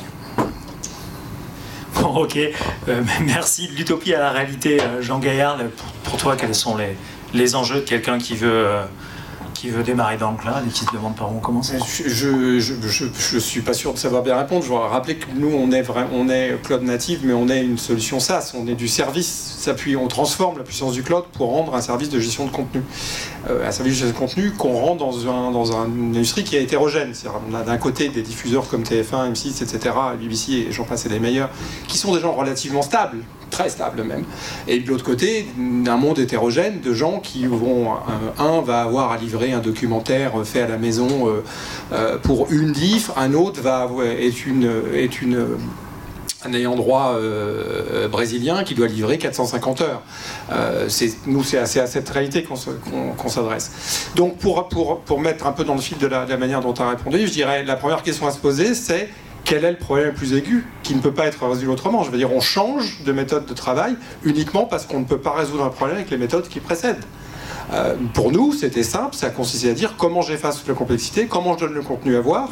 [1.95, 2.37] Bon, ok.
[2.37, 5.59] Euh, merci de l'utopie à la réalité, euh, Jean Gaillard.
[6.03, 6.95] Pour, toi, quels sont les,
[7.33, 8.83] les enjeux de quelqu'un qui veut euh,
[9.61, 13.37] qui veut démarrer dans le cloud et qui se demande par où commencer Je je,
[13.37, 14.63] suis pas sûr de savoir bien répondre.
[14.63, 17.77] Je voudrais rappeler que nous, on est, on est cloud native, mais on est une
[17.77, 18.53] solution SaaS.
[18.57, 19.69] On est du service.
[19.99, 22.81] On transforme la puissance du cloud pour rendre un service de gestion de contenu.
[23.51, 26.55] Euh, un service de gestion de contenu qu'on rend dans, un, dans une industrie qui
[26.55, 27.13] est hétérogène.
[27.47, 31.09] on a d'un côté des diffuseurs comme TF1, M6, etc., BBC et j'en passe et
[31.09, 31.51] des meilleurs,
[31.87, 33.19] qui sont des gens relativement stables
[33.51, 34.23] très stable même.
[34.67, 37.91] Et de l'autre côté, un monde hétérogène de gens qui vont,
[38.39, 41.43] un, va avoir à livrer un documentaire fait à la maison euh,
[41.91, 43.87] euh, pour une diff, un autre va
[44.19, 45.45] est une est une
[46.43, 50.01] un ayant droit euh, brésilien qui doit livrer 450 heures.
[51.27, 54.09] nous, c'est à, cette réalité qu'on s'adresse.
[54.15, 56.61] Donc, pour, pour, pour, mettre un peu dans le fil de la, de la manière
[56.61, 59.09] dont tu as répondu, je dirais la première question à se poser, c'est
[59.43, 62.03] quel est le problème le plus aigu qui ne peut pas être résolu autrement?
[62.03, 65.33] Je veux dire, on change de méthode de travail uniquement parce qu'on ne peut pas
[65.33, 67.03] résoudre un problème avec les méthodes qui précèdent.
[67.73, 71.65] Euh, pour nous, c'était simple, ça consistait à dire comment j'efface la complexité, comment je
[71.65, 72.49] donne le contenu à voir,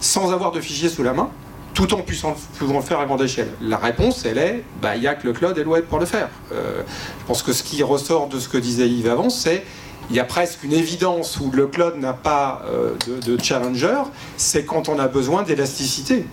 [0.00, 1.30] sans avoir de fichier sous la main,
[1.74, 3.48] tout en puissant, pouvant le faire à grande échelle.
[3.60, 5.98] La réponse, elle est, bah, il n'y a que le cloud et le web pour
[5.98, 6.28] le faire.
[6.52, 6.82] Euh,
[7.20, 9.64] je pense que ce qui ressort de ce que disait Yves avant, c'est
[10.10, 14.02] il y a presque une évidence où le cloud n'a pas euh, de, challenger,
[14.36, 16.26] c'est quand on a besoin d'élasticité.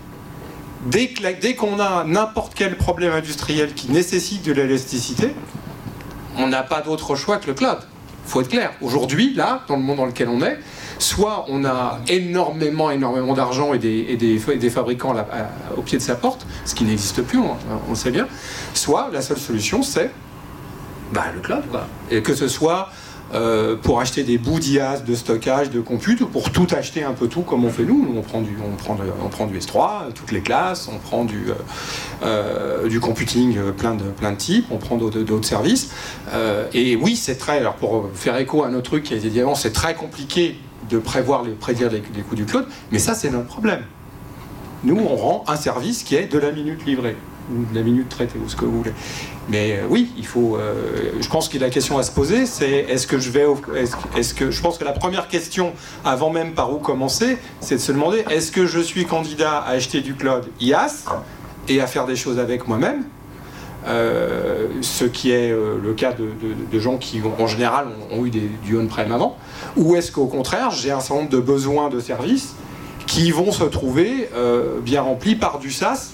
[0.86, 1.14] Dès,
[1.54, 5.32] qu'on a n'importe quel problème industriel qui nécessite de l'élasticité,
[6.36, 7.78] on n'a pas d'autre choix que le cloud.
[8.26, 8.72] Il faut être clair.
[8.80, 10.58] Aujourd'hui, là, dans le monde dans lequel on est,
[10.98, 15.14] soit on a énormément, énormément d'argent et des, fabricants
[15.76, 17.56] au pied de sa porte, ce qui n'existe plus, on,
[17.88, 18.26] le sait bien,
[18.74, 20.10] soit la seule solution, c'est
[21.12, 21.62] bah, le cloud.
[22.10, 22.88] Et que ce soit
[23.34, 27.12] euh, pour acheter des bouts d'IaaS, de stockage, de compute, ou pour tout acheter un
[27.12, 28.14] peu tout comme on fait nous.
[28.16, 31.48] on prend du, on prend, on prend du S3, toutes les classes, on prend du,
[31.48, 31.54] euh,
[32.22, 35.90] euh, du computing plein de, plein de types, on prend d'autres services.
[36.72, 39.30] et oui, c'est très, alors pour faire écho à un autre truc qui a été
[39.30, 40.56] dit avant, c'est très compliqué
[40.90, 43.82] de prévoir les, prédire les coûts du cloud, mais ça c'est notre problème.
[44.84, 47.16] Nous, on rend un service qui est de la minute livrée
[47.50, 48.92] ou de la minute traitée ou ce que vous voulez.
[49.48, 50.56] Mais euh, oui, il faut.
[50.56, 53.46] Euh, je pense que la question à se poser, c'est est-ce que je vais.
[54.16, 55.72] Est-ce que je pense que la première question,
[56.04, 59.70] avant même par où commencer, c'est de se demander est-ce que je suis candidat à
[59.70, 61.04] acheter du cloud IaaS
[61.68, 63.04] et à faire des choses avec moi-même
[63.84, 68.78] euh, ce qui est le cas de, gens qui, en général, ont, eu des, du
[68.78, 69.36] on-prem avant,
[69.76, 72.54] ou est-ce qu'au contraire, j'ai un certain nombre de besoins de services
[73.08, 74.28] qui vont se trouver
[74.84, 76.12] bien remplis par du SaaS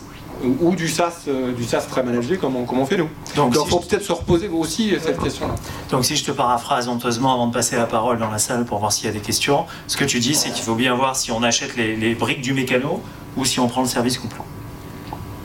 [0.60, 3.08] ou du SaaS, euh, du SaaS très managé comme on, comme on fait nous.
[3.36, 5.54] Donc il faut peut-être se reposer aussi cette question-là.
[5.90, 8.78] Donc si je te paraphrase honteusement avant de passer la parole dans la salle pour
[8.78, 11.16] voir s'il y a des questions, ce que tu dis c'est qu'il faut bien voir
[11.16, 13.02] si on achète les, briques du mécano
[13.36, 14.40] ou si on prend le service complet.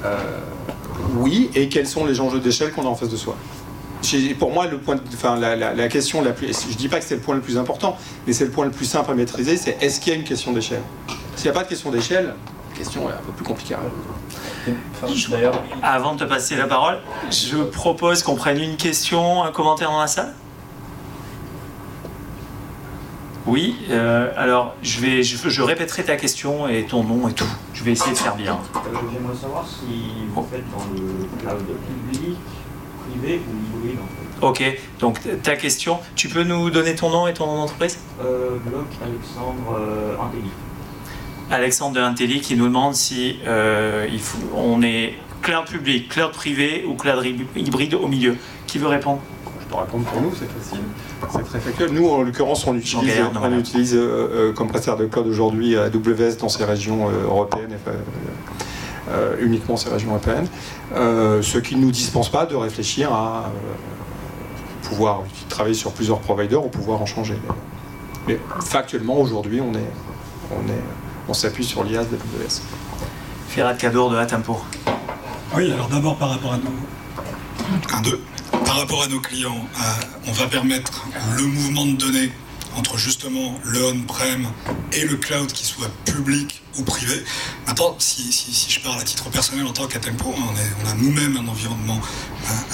[0.05, 0.17] Euh,
[1.17, 3.35] oui, et quels sont les enjeux d'échelle qu'on a en face de soi?
[4.37, 7.21] Pour moi, le point, enfin, la, question la plus, je dis pas que c'est le
[7.21, 9.99] point le plus important, mais c'est le point le plus simple à maîtriser, c'est est-ce
[9.99, 10.81] qu'il y a une question d'échelle?
[11.35, 12.35] S'il n'y a pas de question d'échelle,
[12.71, 14.12] la question est un peu plus compliquée à résoudre.
[15.29, 16.99] D'ailleurs, avant de te passer la parole,
[17.29, 20.33] je propose qu'on prenne une question, un commentaire dans la salle.
[23.45, 27.49] Oui, euh, alors je, vais, je, répéterai ta question et ton nom et tout.
[27.73, 28.57] Je vais essayer de faire bien.
[28.75, 28.79] Euh,
[29.11, 31.65] j'aimerais savoir si vous faites dans le cloud
[32.11, 32.37] public,
[33.09, 34.23] privé ou hybride en fait.
[34.41, 34.61] Ok,
[34.99, 39.77] donc ta question, tu peux nous donner ton nom et ton entreprise euh, Bloc Alexandre
[39.77, 40.15] euh,
[41.51, 46.31] Alexandre de Intelli qui nous demande si euh, il faut, on est cloud public, cloud
[46.31, 47.25] privé ou cloud
[47.55, 48.35] hybride au milieu.
[48.67, 49.21] Qui veut répondre?
[49.61, 50.79] Je peux répondre pour nous, c'est facile.
[51.31, 51.91] C'est très factuel.
[51.91, 56.37] Nous, en l'occurrence, on utilise, on utilise euh, euh, comme prestataire de cloud aujourd'hui AWS
[56.39, 57.77] dans ces régions européennes.
[59.41, 60.47] uniquement ces régions européennes,
[60.95, 63.51] ce qui ne nous dispense pas de réfléchir à
[64.83, 67.35] pouvoir travailler sur plusieurs providers ou pouvoir en changer.
[68.27, 69.91] Mais factuellement, aujourd'hui, on est,
[70.51, 72.61] on est on s'appuie sur l'IaaS d'AWS.
[73.49, 74.61] Ferrat Cadour de Atempo.
[75.55, 77.93] Oui, alors d'abord par rapport à nos...
[77.93, 78.21] Un, deux.
[78.65, 81.05] Par rapport à nos clients, euh, on va permettre
[81.37, 82.31] le mouvement de données
[82.75, 84.47] entre justement le on-prem
[84.91, 87.23] et le cloud qui soit public ou privé.
[87.67, 88.31] Maintenant, si,
[88.69, 91.99] je parle à titre personnel en tant qu'Atempo, hein, on, on, a nous-mêmes un environnement,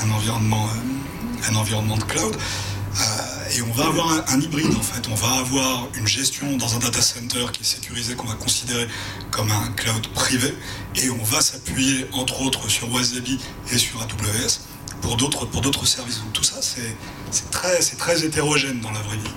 [0.02, 2.36] un, environnement, euh, un environnement de cloud.
[2.36, 5.10] Euh, et on va avoir un, hybride en fait.
[5.12, 8.88] On va avoir une gestion dans un data center qui est sécurisé, qu'on va considérer
[9.32, 10.54] comme un cloud privé.
[10.96, 13.40] Et on va s'appuyer entre autres sur Wasabi
[13.72, 14.62] et sur AWS
[15.02, 16.20] pour d'autres, pour d'autres services.
[16.20, 16.96] Donc tout ça, c'est,
[17.32, 19.34] c'est, très, c'est très hétérogène dans la vraie vie.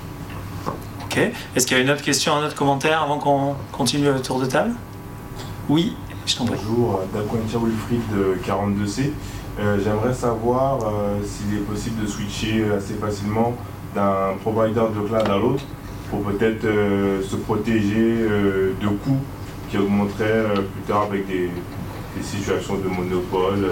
[1.04, 1.18] Ok.
[1.56, 4.40] Est-ce qu'il y a une autre question, un autre commentaire avant qu'on continue le tour
[4.40, 4.74] de table?
[5.68, 5.96] Oui,
[6.26, 6.58] je t'en prie.
[6.66, 9.10] Bonjour, Daquantia Wilfried de 42C.
[9.60, 13.54] Euh, j'aimerais savoir euh, s'il est possible de switcher assez facilement
[13.94, 15.64] d'un provider de cloud à l'autre
[16.10, 18.28] pour peut-être euh, se protéger
[18.80, 19.20] de coûts
[19.70, 21.50] qui augmenteraient plus tard avec des,
[22.22, 23.70] situations de monopole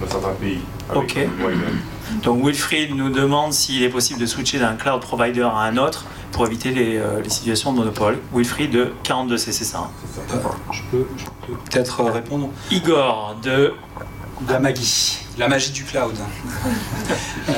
[0.00, 0.58] dans certains pays.
[0.94, 1.16] Ok.
[2.22, 6.04] Donc Wilfried nous demande s'il est possible de switcher d'un cloud provider à un autre
[6.32, 7.00] pour éviter les,
[7.30, 8.18] situations de monopole.
[8.34, 10.38] Wilfried de 42C, c'est ça, hein
[10.72, 11.06] Je peux,
[11.70, 12.48] peut-être répondre.
[12.70, 13.74] Igor de
[14.48, 16.14] la magie, la magie du cloud.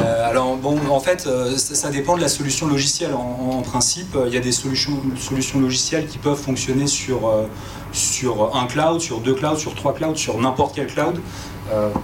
[0.01, 3.13] Euh, alors bon, en fait, euh, ça, dépend de la solution logicielle.
[3.15, 4.93] En, principe, il y a des solutions,
[5.61, 7.47] logicielles qui peuvent fonctionner sur, euh,
[7.93, 11.21] sur un cloud, sur deux clouds, sur trois clouds, sur n'importe quel cloud.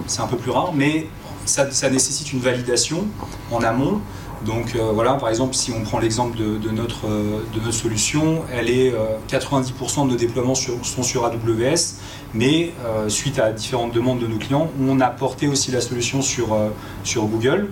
[0.07, 1.07] c'est un peu plus rare, mais
[1.45, 3.07] ça, nécessite une validation
[3.51, 4.01] en amont.
[4.45, 8.93] Donc voilà, par exemple, si on prend l'exemple de, notre, de notre solution, elle est
[9.29, 11.97] 90% de nos déploiements sont sur AWS
[12.33, 16.21] mais euh, suite à différentes demandes de nos clients, on a porté aussi la solution
[16.21, 16.69] sur, euh,
[17.03, 17.69] sur Google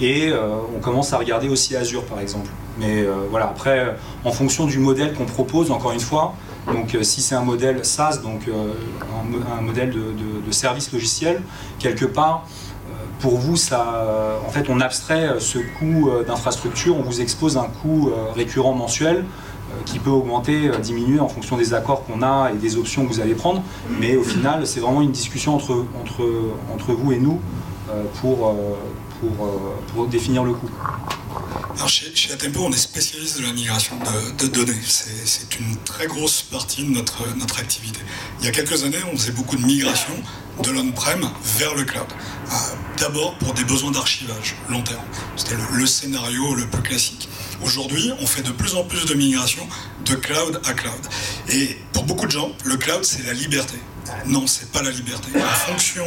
[0.00, 2.50] et euh, on commence à regarder aussi Azure par exemple.
[2.78, 6.34] Mais voilà, après, en fonction du modèle qu'on propose, encore une fois,
[6.66, 11.42] donc si c'est un modèle SaaS, donc un, modèle de, service logiciel,
[11.78, 12.46] quelque part,
[13.20, 18.10] pour vous, ça, en fait, on abstrait ce coût d'infrastructure, on vous expose un coût
[18.34, 19.26] récurrent mensuel
[19.84, 23.12] qui peut augmenter, euh, diminuer en fonction des accords qu'on a et des options que
[23.12, 23.62] vous allez prendre.
[24.00, 26.28] Mais au final, c'est vraiment une discussion entre, entre,
[26.72, 27.40] entre vous et nous
[27.90, 28.54] euh, pour,
[29.22, 29.48] pour,
[29.94, 30.70] pour définir le coût.
[31.76, 33.96] Alors chez, chez, Atempo, on est spécialiste de la migration
[34.38, 34.78] de, données.
[34.84, 37.24] C'est une très grosse partie de notre,
[37.58, 38.00] activité.
[38.40, 40.12] Il y a quelques années, on faisait beaucoup de migration
[40.62, 42.06] de l'on-prem vers le cloud.
[42.98, 45.02] D'abord pour des besoins d'archivage long terme.
[45.36, 47.28] C'était le, scénario le plus classique.
[47.64, 49.66] Aujourd'hui, on fait de plus en plus de migration
[50.04, 51.00] de cloud à cloud.
[51.48, 53.78] Et pour beaucoup de gens, le cloud, c'est la liberté.
[54.26, 55.30] Non, c'est pas la liberté.
[55.36, 56.04] En fonction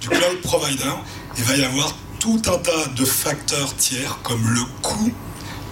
[0.00, 0.94] du cloud provider,
[1.38, 5.12] il va y avoir tout un tas de facteurs tiers, comme le coût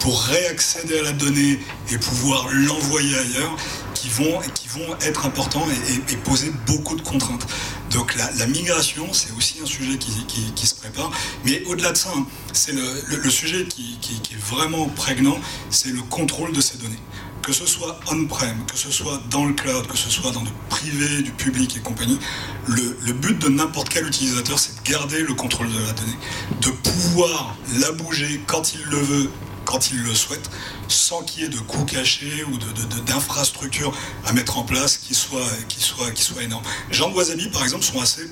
[0.01, 1.59] pour réaccéder à la donnée
[1.91, 3.57] et pouvoir l'envoyer ailleurs,
[3.95, 4.65] qui vont, qui
[5.07, 5.67] être importants
[6.11, 7.47] et, poser beaucoup de contraintes.
[7.91, 11.11] Donc la, migration, c'est aussi un sujet qui, se prépare.
[11.45, 13.99] Mais au-delà de ça, hein, c'est le, sujet qui,
[14.33, 15.39] est vraiment prégnant,
[15.71, 17.01] c'est le contrôle de ces données.
[17.45, 20.51] Que ce soit on-prem, que ce soit dans le cloud, que ce soit dans le
[20.71, 22.19] privé, du public et compagnie,
[22.67, 26.19] le, but de n'importe quel utilisateur, c'est de garder le contrôle de la donnée,
[26.63, 29.31] de pouvoir la bouger quand il le veut
[29.67, 30.51] quand il le souhaite,
[30.89, 32.59] sans qu'il y ait de coûts cachés ou
[33.07, 35.79] d'infrastructures à mettre en place qui soient, qui
[36.15, 36.65] qui énormes.
[36.91, 38.29] Jean de Wasabi, par exemple, sont assez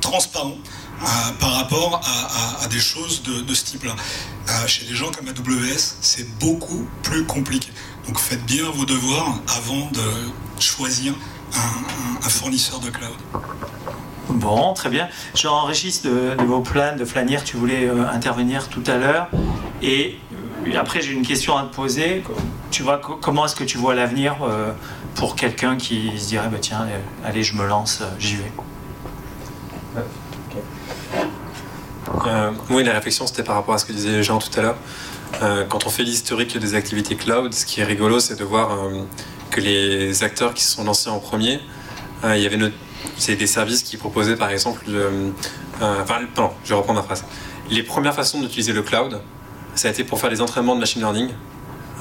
[0.00, 0.56] transparents
[1.02, 2.00] euh, par rapport
[2.62, 3.96] à, des choses de, ce type-là.
[4.48, 7.70] Euh, chez des gens comme AWS, c'est beaucoup plus compliqué.
[8.06, 11.14] Donc faites bien vos devoirs avant de choisir
[11.54, 13.16] un, fournisseur de cloud.
[14.28, 15.08] Bon, très bien.
[15.34, 19.28] Jean-Régis de, de, vos plans de Flanière, tu voulais euh, intervenir tout à l'heure.
[19.82, 20.18] Et
[20.78, 22.22] après, j'ai une question à te poser.
[22.70, 24.72] Tu vois, comment est-ce que tu vois l'avenir euh,
[25.14, 28.52] pour quelqu'un qui se dirait, bah, tiens, euh, allez, je me lance, euh, j'y vais?
[32.70, 34.76] Oui, la réflexion, c'était par rapport à ce que disait Jean tout à l'heure.
[35.68, 38.78] Quand on fait l'historique des activités cloud, ce qui est rigolo, c'est de voir
[39.50, 41.60] que les acteurs qui se sont lancés en premier,
[42.24, 42.58] il y avait
[43.16, 44.84] c'est des services qui proposaient par exemple,
[45.80, 47.24] enfin, pardon, je vais reprendre ma phrase.
[47.70, 49.20] Les premières façons d'utiliser le cloud,
[49.74, 51.30] ça a été pour faire des entraînements de machine learning,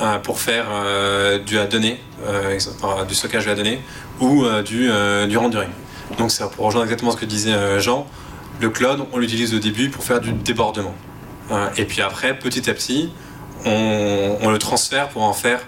[0.02, 2.60] euh, pour faire euh, du euh,
[3.10, 3.82] stockage de la donnée
[4.22, 4.90] ou du,
[5.28, 5.70] du rendering.
[6.18, 8.08] Donc pour rejoindre exactement ce que disait Jean.
[8.62, 10.94] Le cloud, on l'utilise au début pour faire du débordement.
[11.78, 13.12] Et puis après, petit à petit,
[13.66, 15.62] on, le transfère pour en faire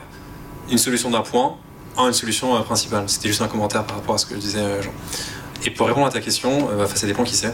[0.70, 1.58] une solution d'un point
[1.98, 3.04] en une solution principale.
[3.08, 4.92] C'était juste un commentaire par rapport à ce que disait Jean.
[5.66, 7.54] Et pour répondre à ta question, bah, ça dépend qui c'est.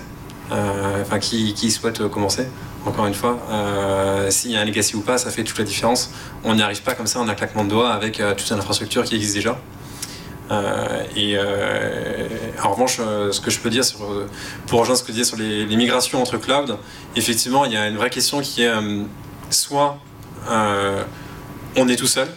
[0.52, 2.48] enfin, qui, souhaite commencer
[2.88, 5.66] encore une fois, euh, s'il y a un legacy ou pas, ça fait toute la
[5.66, 6.12] différence.
[6.44, 8.58] On n'y arrive pas comme ça en un claquement de doigts avec euh, toute une
[8.58, 9.60] infrastructure qui existe déjà.
[11.16, 11.38] Et
[12.64, 14.00] en revanche, ce que je peux dire sur,
[14.68, 16.78] pour rejoindre ce que tu disais sur les, les, migrations entre clouds,
[17.16, 18.74] effectivement, il y a une vraie question qui est
[19.50, 20.00] soit
[21.78, 22.28] on est tout seul,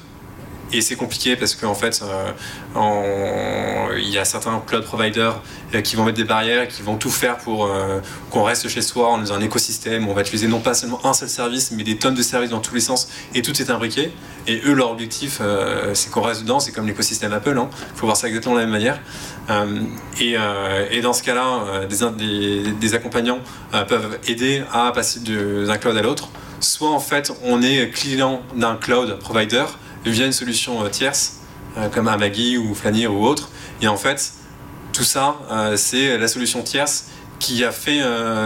[0.73, 5.43] et c'est compliqué parce qu'en fait, euh, il y a certains cloud providers
[5.75, 8.01] euh, qui vont mettre des barrières, qui vont tout faire pour euh,
[8.31, 11.13] qu'on reste chez soi, on est un écosystème, on va utiliser non pas seulement un
[11.13, 14.13] seul service, mais des tonnes de services dans tous les sens, et tout est imbriqué.
[14.47, 15.41] Et eux, leur objectif,
[15.93, 17.69] c'est qu'on reste dedans, c'est comme l'écosystème Apple, il hein.
[17.95, 18.99] faut voir ça exactement de la même manière.
[20.19, 23.41] Et, dans ce cas-là, des, accompagnants
[23.87, 26.31] peuvent aider à passer d'un cloud à l'autre.
[26.61, 29.65] Soit en fait, on est client d'un cloud provider,
[30.05, 31.41] via une solution euh, tierce,
[31.77, 33.51] euh, comme Amagi ou Flanir ou autre.
[33.83, 34.33] Et en fait,
[34.93, 37.07] tout ça, euh, c'est la solution tierce
[37.39, 38.03] qui a fait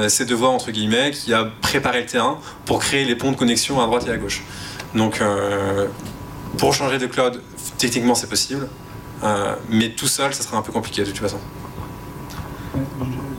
[0.09, 3.81] ses devoirs, entre guillemets, qui a préparé le terrain pour créer les ponts de connexion
[3.83, 4.45] à droite et à gauche.
[4.95, 5.21] Donc,
[6.59, 7.43] pour changer de cloud,
[7.77, 8.69] techniquement, c'est possible.
[9.69, 11.41] mais tout seul, ça sera un peu compliqué de toute façon.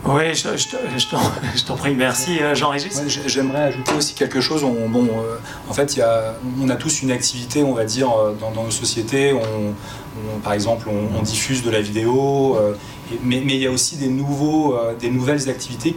[0.07, 3.01] Oui, je, t'en prie, merci euh, Jean-Régis.
[3.25, 4.63] J'aimerais ajouter aussi quelque chose.
[4.63, 5.37] On, bon, euh,
[5.67, 5.99] en fait,
[6.61, 9.33] on a tous une activité, on va dire, euh, dans, nos sociétés.
[10.43, 12.57] Par exemple, on, diffuse de la vidéo,
[13.23, 15.93] mais, il y a aussi des, nouveaux, des nouvelles activités,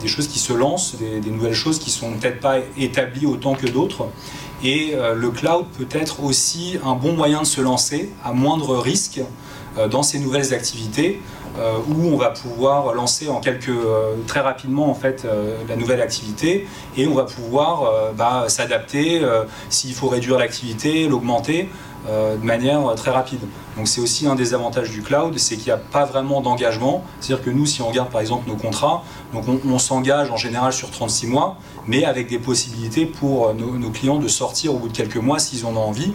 [0.00, 3.66] des, choses qui se lancent, des, nouvelles choses qui sont peut-être pas établies autant que
[3.66, 4.06] d'autres.
[4.62, 9.20] Et le cloud peut être aussi un bon moyen de se lancer à moindre risque
[9.90, 11.20] dans ces nouvelles activités.
[11.58, 15.76] Euh, où on va pouvoir lancer en quelques euh, très rapidement en fait euh, la
[15.76, 19.22] nouvelle activité et on va pouvoir bah, s'adapter
[19.68, 21.68] s'il faut réduire l'activité, l'augmenter
[22.08, 23.40] de manière très rapide.
[23.76, 27.04] Donc c'est aussi un des avantages du cloud, c'est qu'il n'y a pas vraiment d'engagement.
[27.20, 29.02] C'est-à-dire que nous, si on regarde par exemple nos contrats,
[29.32, 34.18] donc on, s'engage en général sur 36 mois, mais avec des possibilités pour nos clients
[34.18, 36.12] de sortir au bout de quelques mois s'ils en ont envie.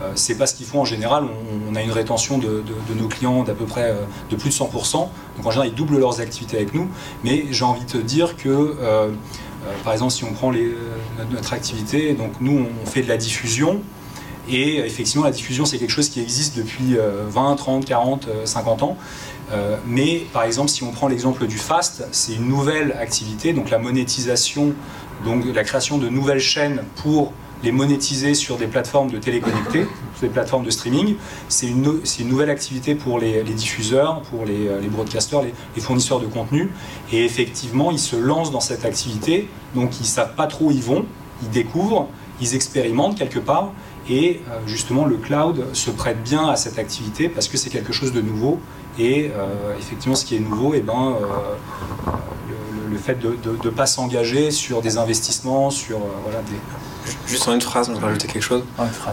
[0.00, 1.24] Euh, c'est pas ce qu'ils font en général.
[1.68, 2.62] On, a une rétention de,
[2.96, 4.92] nos clients d'à peu près euh, de plus de 100%.
[4.92, 5.08] Donc
[5.44, 6.88] en général, ils doublent leurs activités avec nous.
[7.24, 9.10] Mais j'ai envie de te dire que, euh,
[9.84, 10.52] par exemple, si on prend
[11.30, 13.80] notre activité, donc nous, on fait de la diffusion.
[14.48, 16.96] Et effectivement, la diffusion, c'est quelque chose qui existe depuis
[17.28, 18.96] 20, 30, 40, 50 ans.
[19.86, 23.78] mais par exemple, si on prend l'exemple du FAST, c'est une nouvelle activité, donc la
[23.78, 24.72] monétisation,
[25.24, 27.32] donc la création de nouvelles chaînes pour
[27.62, 29.86] les monétiser sur des plateformes de téléconnectés,
[30.20, 31.16] des plateformes de streaming.
[31.48, 36.70] C'est une, nouvelle activité pour les, diffuseurs, pour les, les broadcasters, les, fournisseurs de contenu.
[37.12, 40.70] Et effectivement, ils se lancent dans cette activité, donc ils ne savent pas trop où
[40.70, 41.04] ils vont,
[41.42, 42.08] ils découvrent,
[42.40, 43.72] ils expérimentent quelque part.
[44.08, 47.92] Et euh, justement, le cloud se prête bien à cette activité parce que c'est quelque
[47.92, 48.58] chose de nouveau.
[48.98, 52.10] Et euh, effectivement, ce qui est nouveau, eh ben, euh,
[52.90, 56.56] le, fait de ne pas s'engager sur des investissements, sur voilà, des,
[57.26, 58.64] Juste en une phrase, on va rajouter quelque chose.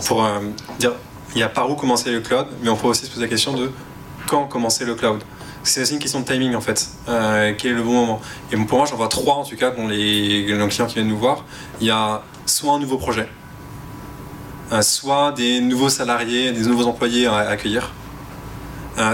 [0.08, 0.40] Pour euh,
[0.80, 0.94] dire,
[1.36, 3.28] il y a par où commencer le cloud, mais on peut aussi se poser la
[3.28, 3.72] question de
[4.28, 5.24] quand commencer le cloud.
[5.64, 6.90] C'est aussi une question de timing en fait.
[7.10, 8.22] Euh, quel est le bon moment?
[8.52, 11.18] Et pour moi, j'en vois trois en tout cas dans les, clients qui viennent nous
[11.18, 11.46] voir.
[11.82, 13.28] Il y a soit un nouveau projet,
[14.72, 17.92] euh, soit des nouveaux salariés, des nouveaux employés à accueillir,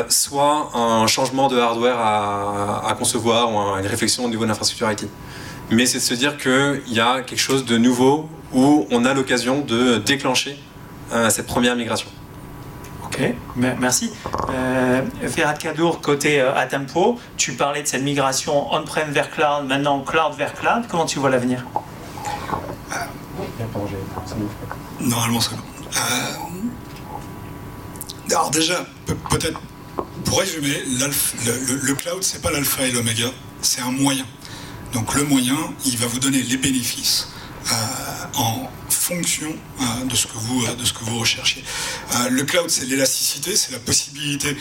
[0.09, 4.91] soit un changement de hardware à, à concevoir ou une réflexion au niveau de l'infrastructure
[4.91, 5.07] IT.
[5.69, 9.13] Mais c'est de se dire qu'il y a quelque chose de nouveau où on a
[9.13, 10.59] l'occasion de déclencher
[11.11, 12.07] euh, cette première migration.
[13.05, 13.19] Ok,
[13.55, 14.11] merci.
[14.49, 19.99] Euh, Ferhat Kadour, côté euh, Atempo, tu parlais de cette migration on-prem vers cloud, maintenant
[20.01, 20.83] cloud vers cloud.
[20.89, 21.63] Comment tu vois l'avenir?
[24.99, 25.61] Normalement, c'est bon.
[25.95, 26.33] Euh,
[28.31, 28.85] alors déjà,
[29.29, 29.61] peut-être,
[30.25, 34.25] pour résumer, le, le cloud, c'est pas l'alpha et l'oméga, c'est un moyen.
[34.93, 37.27] Donc le moyen, il va vous donner les bénéfices
[37.71, 37.75] euh,
[38.35, 39.47] en fonction
[39.79, 41.63] euh, de, ce que vous, euh, de ce que vous recherchez.
[42.29, 44.55] le cloud, c'est l'élasticité, c'est la possibilité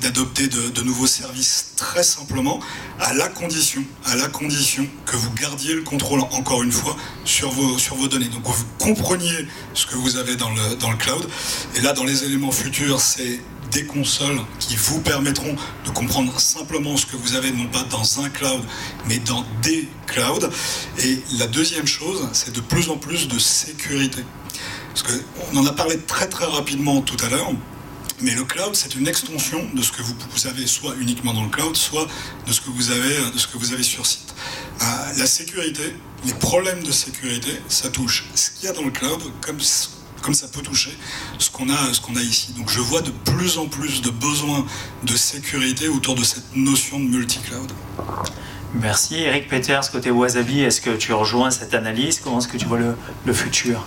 [0.00, 2.58] d'adopter de, nouveaux services très simplement,
[3.00, 7.50] à la condition, à la condition que vous gardiez le contrôle, encore une fois, sur
[7.50, 8.28] vos, sur vos données.
[8.28, 11.28] Donc vous compreniez ce que vous avez dans le, dans le cloud.
[11.76, 13.40] Et là, dans les éléments futurs, c'est
[13.70, 15.54] des consoles qui vous permettront
[15.84, 18.62] de comprendre simplement ce que vous avez, non pas dans un cloud,
[19.06, 20.48] mais dans des clouds.
[21.04, 24.24] Et la deuxième chose, c'est de plus en plus de sécurité.
[24.88, 27.52] Parce qu'on en a parlé très très rapidement tout à l'heure.
[28.20, 31.50] Mais le cloud, c'est une extension de ce que vous, avez soit uniquement dans le
[31.50, 32.08] cloud, soit
[32.48, 34.34] de ce que vous avez, de ce que vous avez sur site.
[34.82, 34.84] Euh,
[35.16, 35.94] la sécurité,
[36.24, 39.60] les problèmes de sécurité, ça touche ce qu'il y a dans le cloud comme
[40.22, 40.96] comme ça peut toucher
[41.38, 42.52] ce qu'on a, ce qu'on a ici.
[42.56, 44.64] Donc je vois de plus en plus de besoins
[45.04, 47.70] de sécurité autour de cette notion de multi-cloud.
[48.74, 49.16] Merci.
[49.16, 52.20] Eric Peters, côté Wasabi, est-ce que tu rejoins cette analyse?
[52.20, 53.84] Comment est-ce que tu vois le, le futur?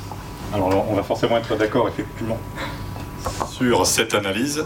[0.53, 2.37] Alors on va forcément être d'accord, effectivement,
[3.85, 4.63] cette analyse.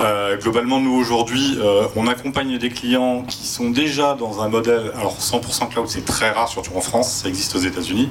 [0.00, 4.92] Euh, globalement, nous aujourd'hui, euh, on accompagne des clients qui sont déjà dans un modèle,
[4.96, 8.08] alors 100% cloud, c'est très rare, surtout en France, ça existe aux États-Unis,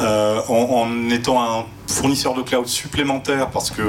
[0.00, 3.82] euh, en, étant un fournisseur de cloud supplémentaire parce que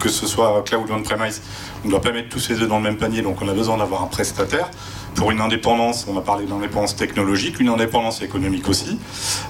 [0.00, 1.42] que ce soit cloud ou on-premise,
[1.84, 3.52] on ne doit pas mettre tous ses œufs dans le même panier, donc on a
[3.52, 4.68] besoin d'avoir un prestataire.
[5.14, 8.98] Pour une indépendance, on a parlé d'indépendance technologique, une indépendance économique aussi.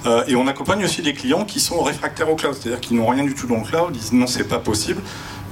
[0.06, 3.06] Euh, et on accompagne aussi des clients qui sont réfractaires au cloud, c'est-à-dire qui n'ont
[3.06, 5.00] rien du tout dans le cloud, ils disent non, c'est pas possible.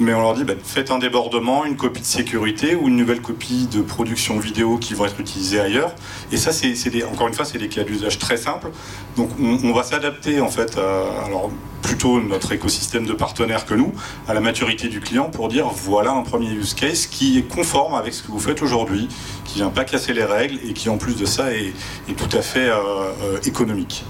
[0.01, 3.21] Mais on leur dit, bah, faites un débordement, une copie de sécurité ou une nouvelle
[3.21, 5.93] copie de production vidéo qui vont être utilisées ailleurs.
[6.31, 6.75] Et ça, c'est
[7.05, 8.71] encore une fois, c'est des cas d'usage très simples.
[9.17, 11.51] Donc on, va s'adapter en fait, alors
[11.83, 13.93] plutôt notre écosystème de partenaires que nous,
[14.29, 17.95] à la maturité du client pour dire voilà un premier use case qui est conforme
[17.95, 19.09] avec ce que vous faites aujourd'hui,
[19.45, 21.73] qui vient pas casser les règles et qui en plus de ça est,
[22.17, 22.77] tout à fait euh,
[23.23, 24.05] euh, économique.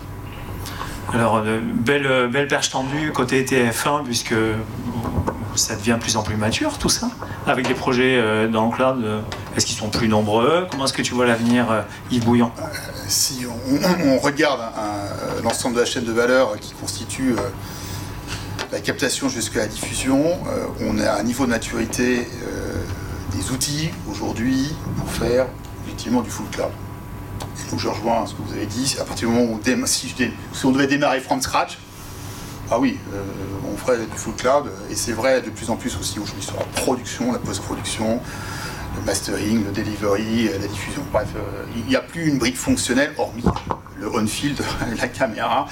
[1.14, 4.34] Alors, euh, belle, belle perche tendue côté TF1, puisque
[5.58, 7.10] ça devient de plus en plus mature tout ça,
[7.46, 9.04] avec des projets euh, dans le cloud.
[9.04, 9.20] euh,
[9.56, 10.66] Est-ce qu'ils sont plus nombreux?
[10.70, 12.50] Comment est-ce que tu vois l'avenir, euh, Yves Bouillon?
[13.08, 14.60] Si on, regarde
[15.42, 17.34] l'ensemble de la chaîne de valeur qui constitue
[18.70, 22.28] la captation jusqu'à la diffusion, euh, on est à un niveau de maturité
[23.32, 25.46] des outils aujourd'hui pour faire
[25.86, 26.70] effectivement du full cloud.
[27.66, 30.14] Et donc je rejoins ce que vous avez dit, à partir du moment où si,
[30.52, 31.78] si on devait démarrer from scratch,
[32.70, 33.22] ah oui, euh,
[33.72, 36.56] on ferait du full cloud, et c'est vrai de plus en plus aussi aujourd'hui sur
[36.58, 38.20] la production, la post-production,
[38.96, 41.02] le mastering, le delivery, euh, la diffusion.
[41.12, 41.40] Bref, euh,
[41.76, 43.44] il n'y a plus une brique fonctionnelle hormis
[44.00, 44.60] le on-field,
[45.00, 45.66] la caméra.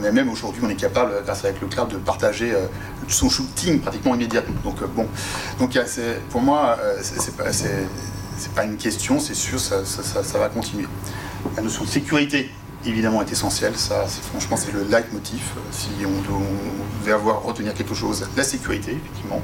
[0.00, 2.52] Mais même aujourd'hui, on est capable, grâce avec le cloud, de partager
[3.06, 4.56] son shooting pratiquement immédiatement.
[4.64, 5.06] Donc bon,
[6.30, 7.44] pour moi, c'est pas,
[8.56, 10.88] pas une question, c'est sûr, ça- ça va continuer.
[11.56, 12.50] La notion de sécurité,
[12.86, 13.76] évidemment, est essentielle.
[13.76, 15.40] Ça, franchement, c'est le leitmotiv.
[15.56, 19.40] Euh, Si on, doit- on devait avoir retenir quelque chose, la sécurité, effectivement.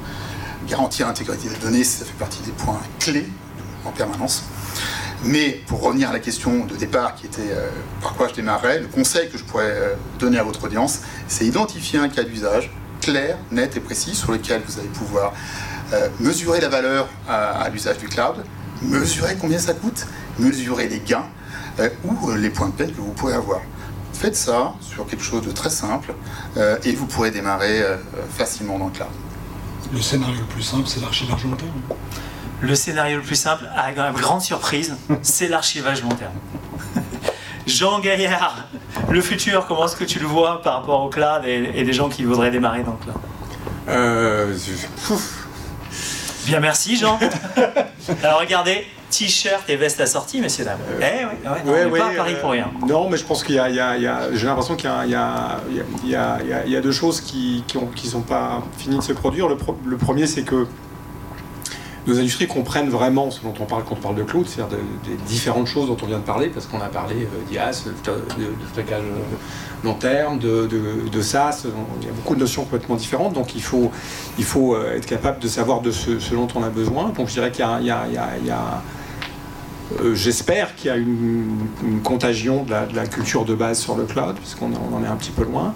[0.67, 3.27] Garantir l'intégrité des données, ça fait partie des points clés
[3.85, 4.43] en permanence.
[5.23, 7.69] Mais pour revenir à la question de départ qui était euh,
[8.01, 11.45] par quoi je démarrais, le conseil que je pourrais euh, donner à votre audience, c'est
[11.45, 12.71] identifier un cas d'usage
[13.01, 15.33] clair, net et précis sur lequel vous allez pouvoir
[16.21, 18.35] mesurer la valeur à, à l'usage du cloud,
[18.81, 20.05] mesurer combien ça coûte,
[20.39, 21.25] mesurer les gains
[21.79, 23.59] euh, ou euh, les points de peine que vous pourrez avoir.
[24.13, 26.13] Faites ça sur quelque chose de très simple
[26.57, 27.97] euh, et vous pourrez démarrer euh,
[28.37, 29.09] facilement dans le cloud.
[29.93, 31.71] Le scénario le plus simple, c'est l'archivage long terme.
[32.61, 36.33] Le scénario le plus simple, à gra- grande surprise, c'est l'archivage long terme.
[37.67, 38.67] Jean Gaillard,
[39.09, 41.93] le futur, comment est-ce que tu le vois par rapport au cloud et, et des
[41.93, 43.15] gens qui voudraient démarrer dans le cloud?
[43.89, 45.40] Euh, je- pouf.
[46.45, 47.19] Bien, merci Jean.
[48.23, 50.79] Alors regardez, t-shirt et veste assortie, messieurs dames.
[50.97, 52.71] eh ouais, ouais, non, Ouais, on ouais, pas à Paris euh, pour rien.
[52.87, 54.75] Non, mais je pense qu'il y a, il y a- il y a- j'ai l'impression
[54.75, 55.15] qu'il y a, y
[56.65, 59.47] il y deux choses qui qui ont- qui sont pas finies de se produire.
[59.47, 60.67] Le, pro- le premier, c'est que
[62.07, 65.09] nos industries comprennent vraiment ce dont on parle quand on parle de cloud, c'est-à-dire de-
[65.09, 68.13] des différentes choses dont on vient de parler, parce qu'on a parlé euh, d'IaaS, de,
[68.73, 69.35] stockage euh,
[69.83, 70.67] long terme, de,
[71.11, 71.65] de, SaaS,
[72.01, 73.91] il y a beaucoup de notions complètement différentes, donc il faut,
[74.39, 77.09] il faut euh, être capable de savoir de ce, ce dont on a besoin.
[77.09, 78.07] Donc je dirais qu'il y a- il y a-
[78.39, 78.81] il y a
[79.99, 81.67] euh, J'espère qu'il y a une,
[82.03, 85.43] contagion de la, culture de base sur le cloud, puisqu'on en- est un petit peu
[85.43, 85.73] loin.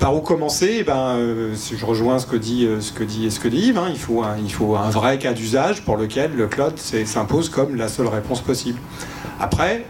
[0.00, 0.76] Par où commencer?
[0.80, 3.68] Eh ben, euh, Je rejoins ce que dit, euh, ce que dit, ce que dit
[3.68, 3.78] Yves.
[3.78, 3.88] hein.
[3.90, 7.74] il, faut un, il faut un vrai cas d'usage pour lequel le cloud s'impose comme
[7.76, 8.78] la seule réponse possible.
[9.40, 9.84] Après,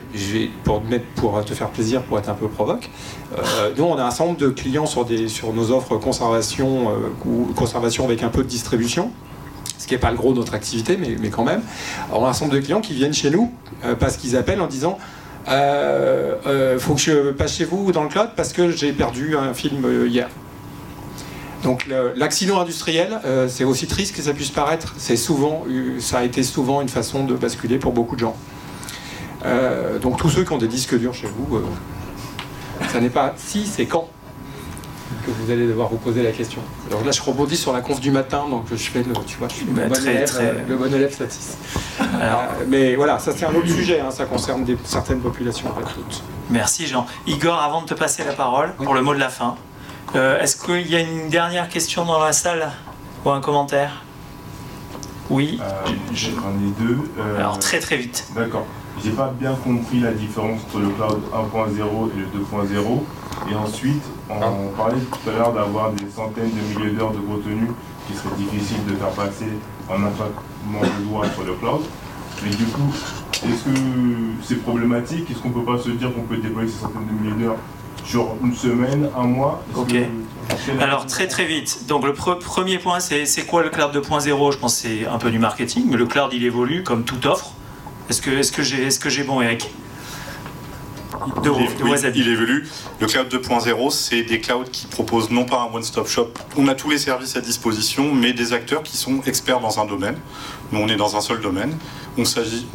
[0.64, 0.82] pour,
[1.44, 2.90] te faire plaisir, pour être un peu provoque,
[3.78, 5.06] nous on a un certain de clients sur,
[5.54, 6.88] nos offres conservation,
[7.24, 9.10] ou conservation avec un peu de distribution
[9.78, 11.62] ce qui n'est pas le gros de notre activité, mais, mais quand même.
[12.12, 13.52] On a un certain nombre de clients qui viennent chez nous
[13.84, 14.98] euh, parce qu'ils appellent en disant
[15.48, 19.36] euh, euh, faut que je passe chez vous dans le cloud parce que j'ai perdu
[19.36, 20.28] un film hier.
[21.62, 23.18] Donc l'accident industriel,
[23.48, 24.94] c'est aussi triste que ça puisse paraître.
[24.96, 25.64] C'est souvent,
[25.98, 28.36] ça a été souvent une façon de basculer pour beaucoup de gens.
[30.00, 31.60] Donc tous ceux qui ont des disques durs chez vous,
[32.92, 34.08] ça n'est pas si, c'est quand
[35.24, 36.60] que vous allez devoir vous poser la question.
[36.90, 39.48] Alors là, je rebondis sur la conf du matin, donc je fais le, tu vois,
[39.48, 41.16] je suis le, Bah, bon, très, élève, très- euh, le bon élève.
[42.20, 45.68] Alors, Euh, mais voilà, ça c'est un autre sujet, hein, ça concerne des- certaines populations,
[45.70, 46.22] pas toutes.
[46.50, 47.06] merci Jean.
[47.26, 49.56] Igor, avant de te passer la parole pour le mot de la fin,
[50.14, 52.70] euh, est-ce qu'il y a une dernière question dans la salle
[53.24, 54.02] ou un commentaire?
[55.30, 55.60] Oui.
[55.60, 56.98] Euh, J'en ai deux.
[57.18, 58.26] Euh, Alors très très vite.
[58.34, 58.66] D'accord.
[59.02, 63.02] J'ai pas bien compris la différence entre le cloud 1.0 et le 2.0.
[63.50, 67.68] Et ensuite, on parlait tout à l'heure d'avoir des centaines de milliers d'heures de contenu
[68.06, 69.46] qui serait difficile de faire passer
[69.88, 71.82] en un claquement de doigts sur le cloud.
[72.42, 72.92] Mais du coup,
[73.34, 73.78] est-ce que
[74.42, 75.30] c'est problématique?
[75.30, 77.56] Est-ce qu'on peut pas se dire qu'on peut déployer ces centaines de milliers d'heures
[78.04, 79.62] sur une semaine, un mois?
[79.76, 79.88] Ok.
[79.88, 81.86] que- Alors très très vite.
[81.88, 85.06] Donc le pre- premier point, c'est c'est quoi le cloud 2.0 Je pense que c'est
[85.06, 87.52] un peu du marketing, mais le cloud il évolue comme toute offre.
[88.08, 89.70] Est-ce que, est-ce que j'ai est -ce que j'ai bon, Eric
[91.42, 92.20] De, Il, de oui, Wasabi.
[92.20, 92.66] il évolue.
[93.00, 96.30] Le cloud 2.0, c'est des clouds qui proposent non pas un one-stop shop.
[96.56, 99.84] On a tous les services à disposition, mais des acteurs qui sont experts dans un
[99.84, 100.18] domaine.
[100.72, 101.76] Nous, on est dans un seul domaine.
[102.16, 102.22] On,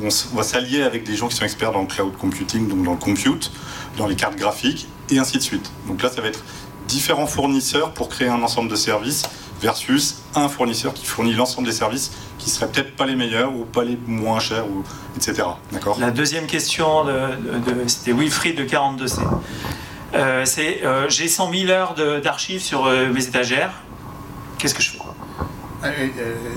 [0.03, 2.91] on va s'allier avec des gens qui sont experts dans le cloud computing, donc dans
[2.91, 3.51] le compute,
[3.97, 5.71] dans les cartes graphiques, et ainsi de suite.
[5.87, 6.43] Donc là, ça va être
[6.87, 9.23] différents fournisseurs pour créer un ensemble de services
[9.61, 12.11] versus un fournisseur qui fournit l'ensemble des services
[12.43, 14.83] qui seraient peut-être pas les meilleurs ou pas les moins chers, ou,
[15.15, 15.43] etc.
[15.71, 15.97] D'accord?
[15.99, 19.21] La deuxième question, de, de- de- c'était Wilfried de 42C.
[20.13, 23.71] Euh, c'est euh, j'ai 100 000 heures de- d'archives sur euh, mes étagères.
[24.57, 24.97] Qu'est-ce que je fais?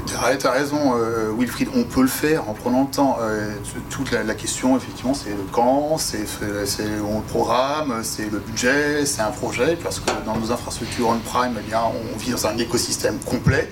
[0.07, 3.19] Tu as raison, euh, Wilfried, on peut le faire en prenant le temps.
[3.21, 3.55] Euh,
[3.91, 6.27] toute la, la question, effectivement, c'est le quand, c'est
[6.65, 11.09] c'est- on le programme, c'est le budget, c'est un projet, parce que dans nos infrastructures
[11.09, 11.81] on-prime, eh bien,
[12.15, 13.69] on vit dans un écosystème complet.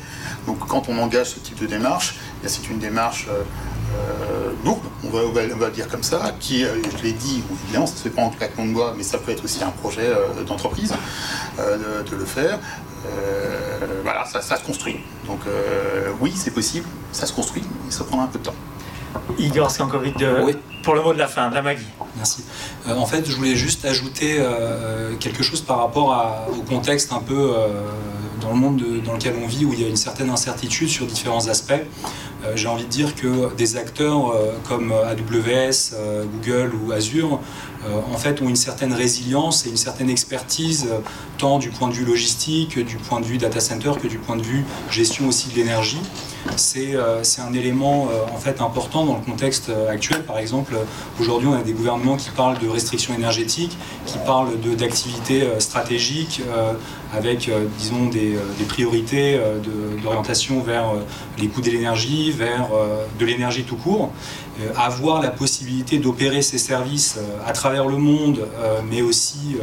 [0.47, 3.43] Donc quand on engage ce type de démarche, eh c'est une démarche euh,
[3.97, 7.03] euh, lourde, on va, on, va, on va le dire comme ça, qui, euh, je
[7.03, 9.31] l'ai dit, évidemment, ça ne se fait pas en claquement de doigts, mais ça peut
[9.33, 10.93] être aussi un projet euh, d'entreprise
[11.59, 12.59] euh, de, de le faire.
[13.07, 14.99] Euh, voilà, ça, ça se construit.
[15.27, 18.55] Donc euh, oui, c'est possible, ça se construit, mais ça prendra un peu de temps.
[19.39, 20.57] Igor Skankovic, de, Oui.
[20.85, 21.87] Pour le mot de la fin, de la magie.
[22.17, 22.45] Merci.
[22.89, 26.15] Euh, en fait, je voulais juste ajouter euh, quelque chose par rapport
[26.57, 27.69] au contexte un peu euh,
[28.41, 30.89] dans le monde de- dans lequel on vit, où il y a une certaine incertitude
[30.89, 31.73] sur différents aspects.
[32.57, 34.35] J'ai envie de dire que des acteurs
[34.69, 35.95] comme AWS,
[36.31, 37.41] Google ou Azure,
[38.13, 40.89] en fait, ont une certaine résilience et une certaine expertise,
[41.39, 44.37] tant du point de vue logistique, du point de vue data center, que du point
[44.37, 46.03] de vue gestion aussi de l'énergie.
[46.57, 50.23] C'est un élément en fait important dans le contexte actuel.
[50.25, 50.74] Par exemple,
[51.21, 56.43] aujourd'hui, on a des gouvernements qui parlent de restrictions énergétiques, qui parlent d'activités euh, stratégiques
[56.49, 56.73] euh,
[57.13, 58.37] avec, euh, disons, des,
[58.69, 59.39] priorités
[60.03, 60.95] d'orientation vers
[61.39, 62.71] les coûts de l'énergie, vers
[63.21, 64.11] de l'énergie tout court.
[64.75, 68.49] Avoir la possibilité d'opérer ces services à travers le monde,
[68.91, 69.57] mais aussi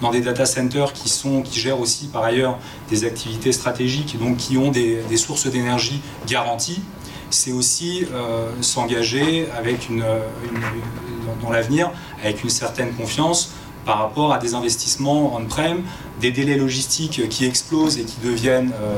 [0.00, 2.58] dans des data centers qui, sont, qui gèrent aussi par ailleurs
[2.88, 6.82] des activités stratégiques, donc qui ont des sources d'énergie garanties,
[7.34, 9.48] c'est aussi euh, s'engager
[11.42, 11.90] dans, l'avenir
[12.22, 13.52] avec une certaine confiance
[13.84, 15.82] par rapport à des investissements on-prem,
[16.20, 18.94] des délais logistiques qui explosent et qui deviennent euh,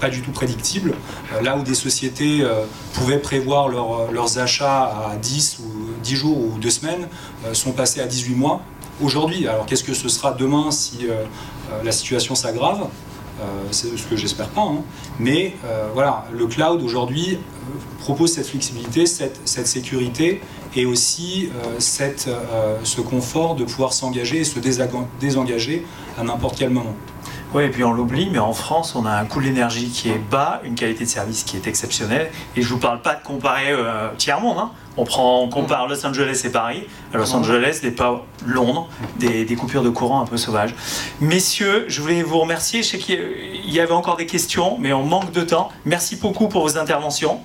[0.00, 0.94] pas du tout prédictibles.
[1.32, 2.44] Euh, là où des sociétés
[2.92, 7.08] pouvaient prévoir leur- leurs achats à 10 ou 10 jours ou 2 semaines,
[7.52, 8.60] sont passés à 18 mois
[9.00, 9.46] aujourd'hui.
[9.46, 11.06] Alors qu'est-ce que ce sera demain si
[11.84, 12.88] la situation s'aggrave?
[13.70, 14.62] C'est ce que j'espère pas.
[14.62, 14.82] hein.
[15.18, 17.38] Mais euh, voilà, le cloud aujourd'hui euh,
[18.00, 20.40] propose cette flexibilité, cette, sécurité
[20.76, 24.58] et aussi euh, cette, euh, ce confort de pouvoir s'engager et se
[25.20, 25.84] désengager
[26.18, 26.94] à n'importe quel moment.
[27.54, 30.08] Oui, et puis on l'oublie, mais en France, on a un coût de l'énergie qui
[30.10, 32.32] est bas, une qualité de service qui est exceptionnelle.
[32.56, 34.58] Et je vous parle pas de comparer euh, tiers-monde.
[34.58, 34.70] hein.
[34.96, 36.84] On, prend, on compare Los Angeles et Paris.
[37.12, 38.88] À Los Angeles, n'est pas Londres,
[39.18, 40.74] des, des coupures de courant un peu sauvages.
[41.20, 42.82] Messieurs, je voulais vous remercier.
[42.82, 43.18] Je sais qu'il
[43.66, 45.70] y avait encore des questions, mais on manque de temps.
[45.84, 47.40] Merci beaucoup pour vos interventions.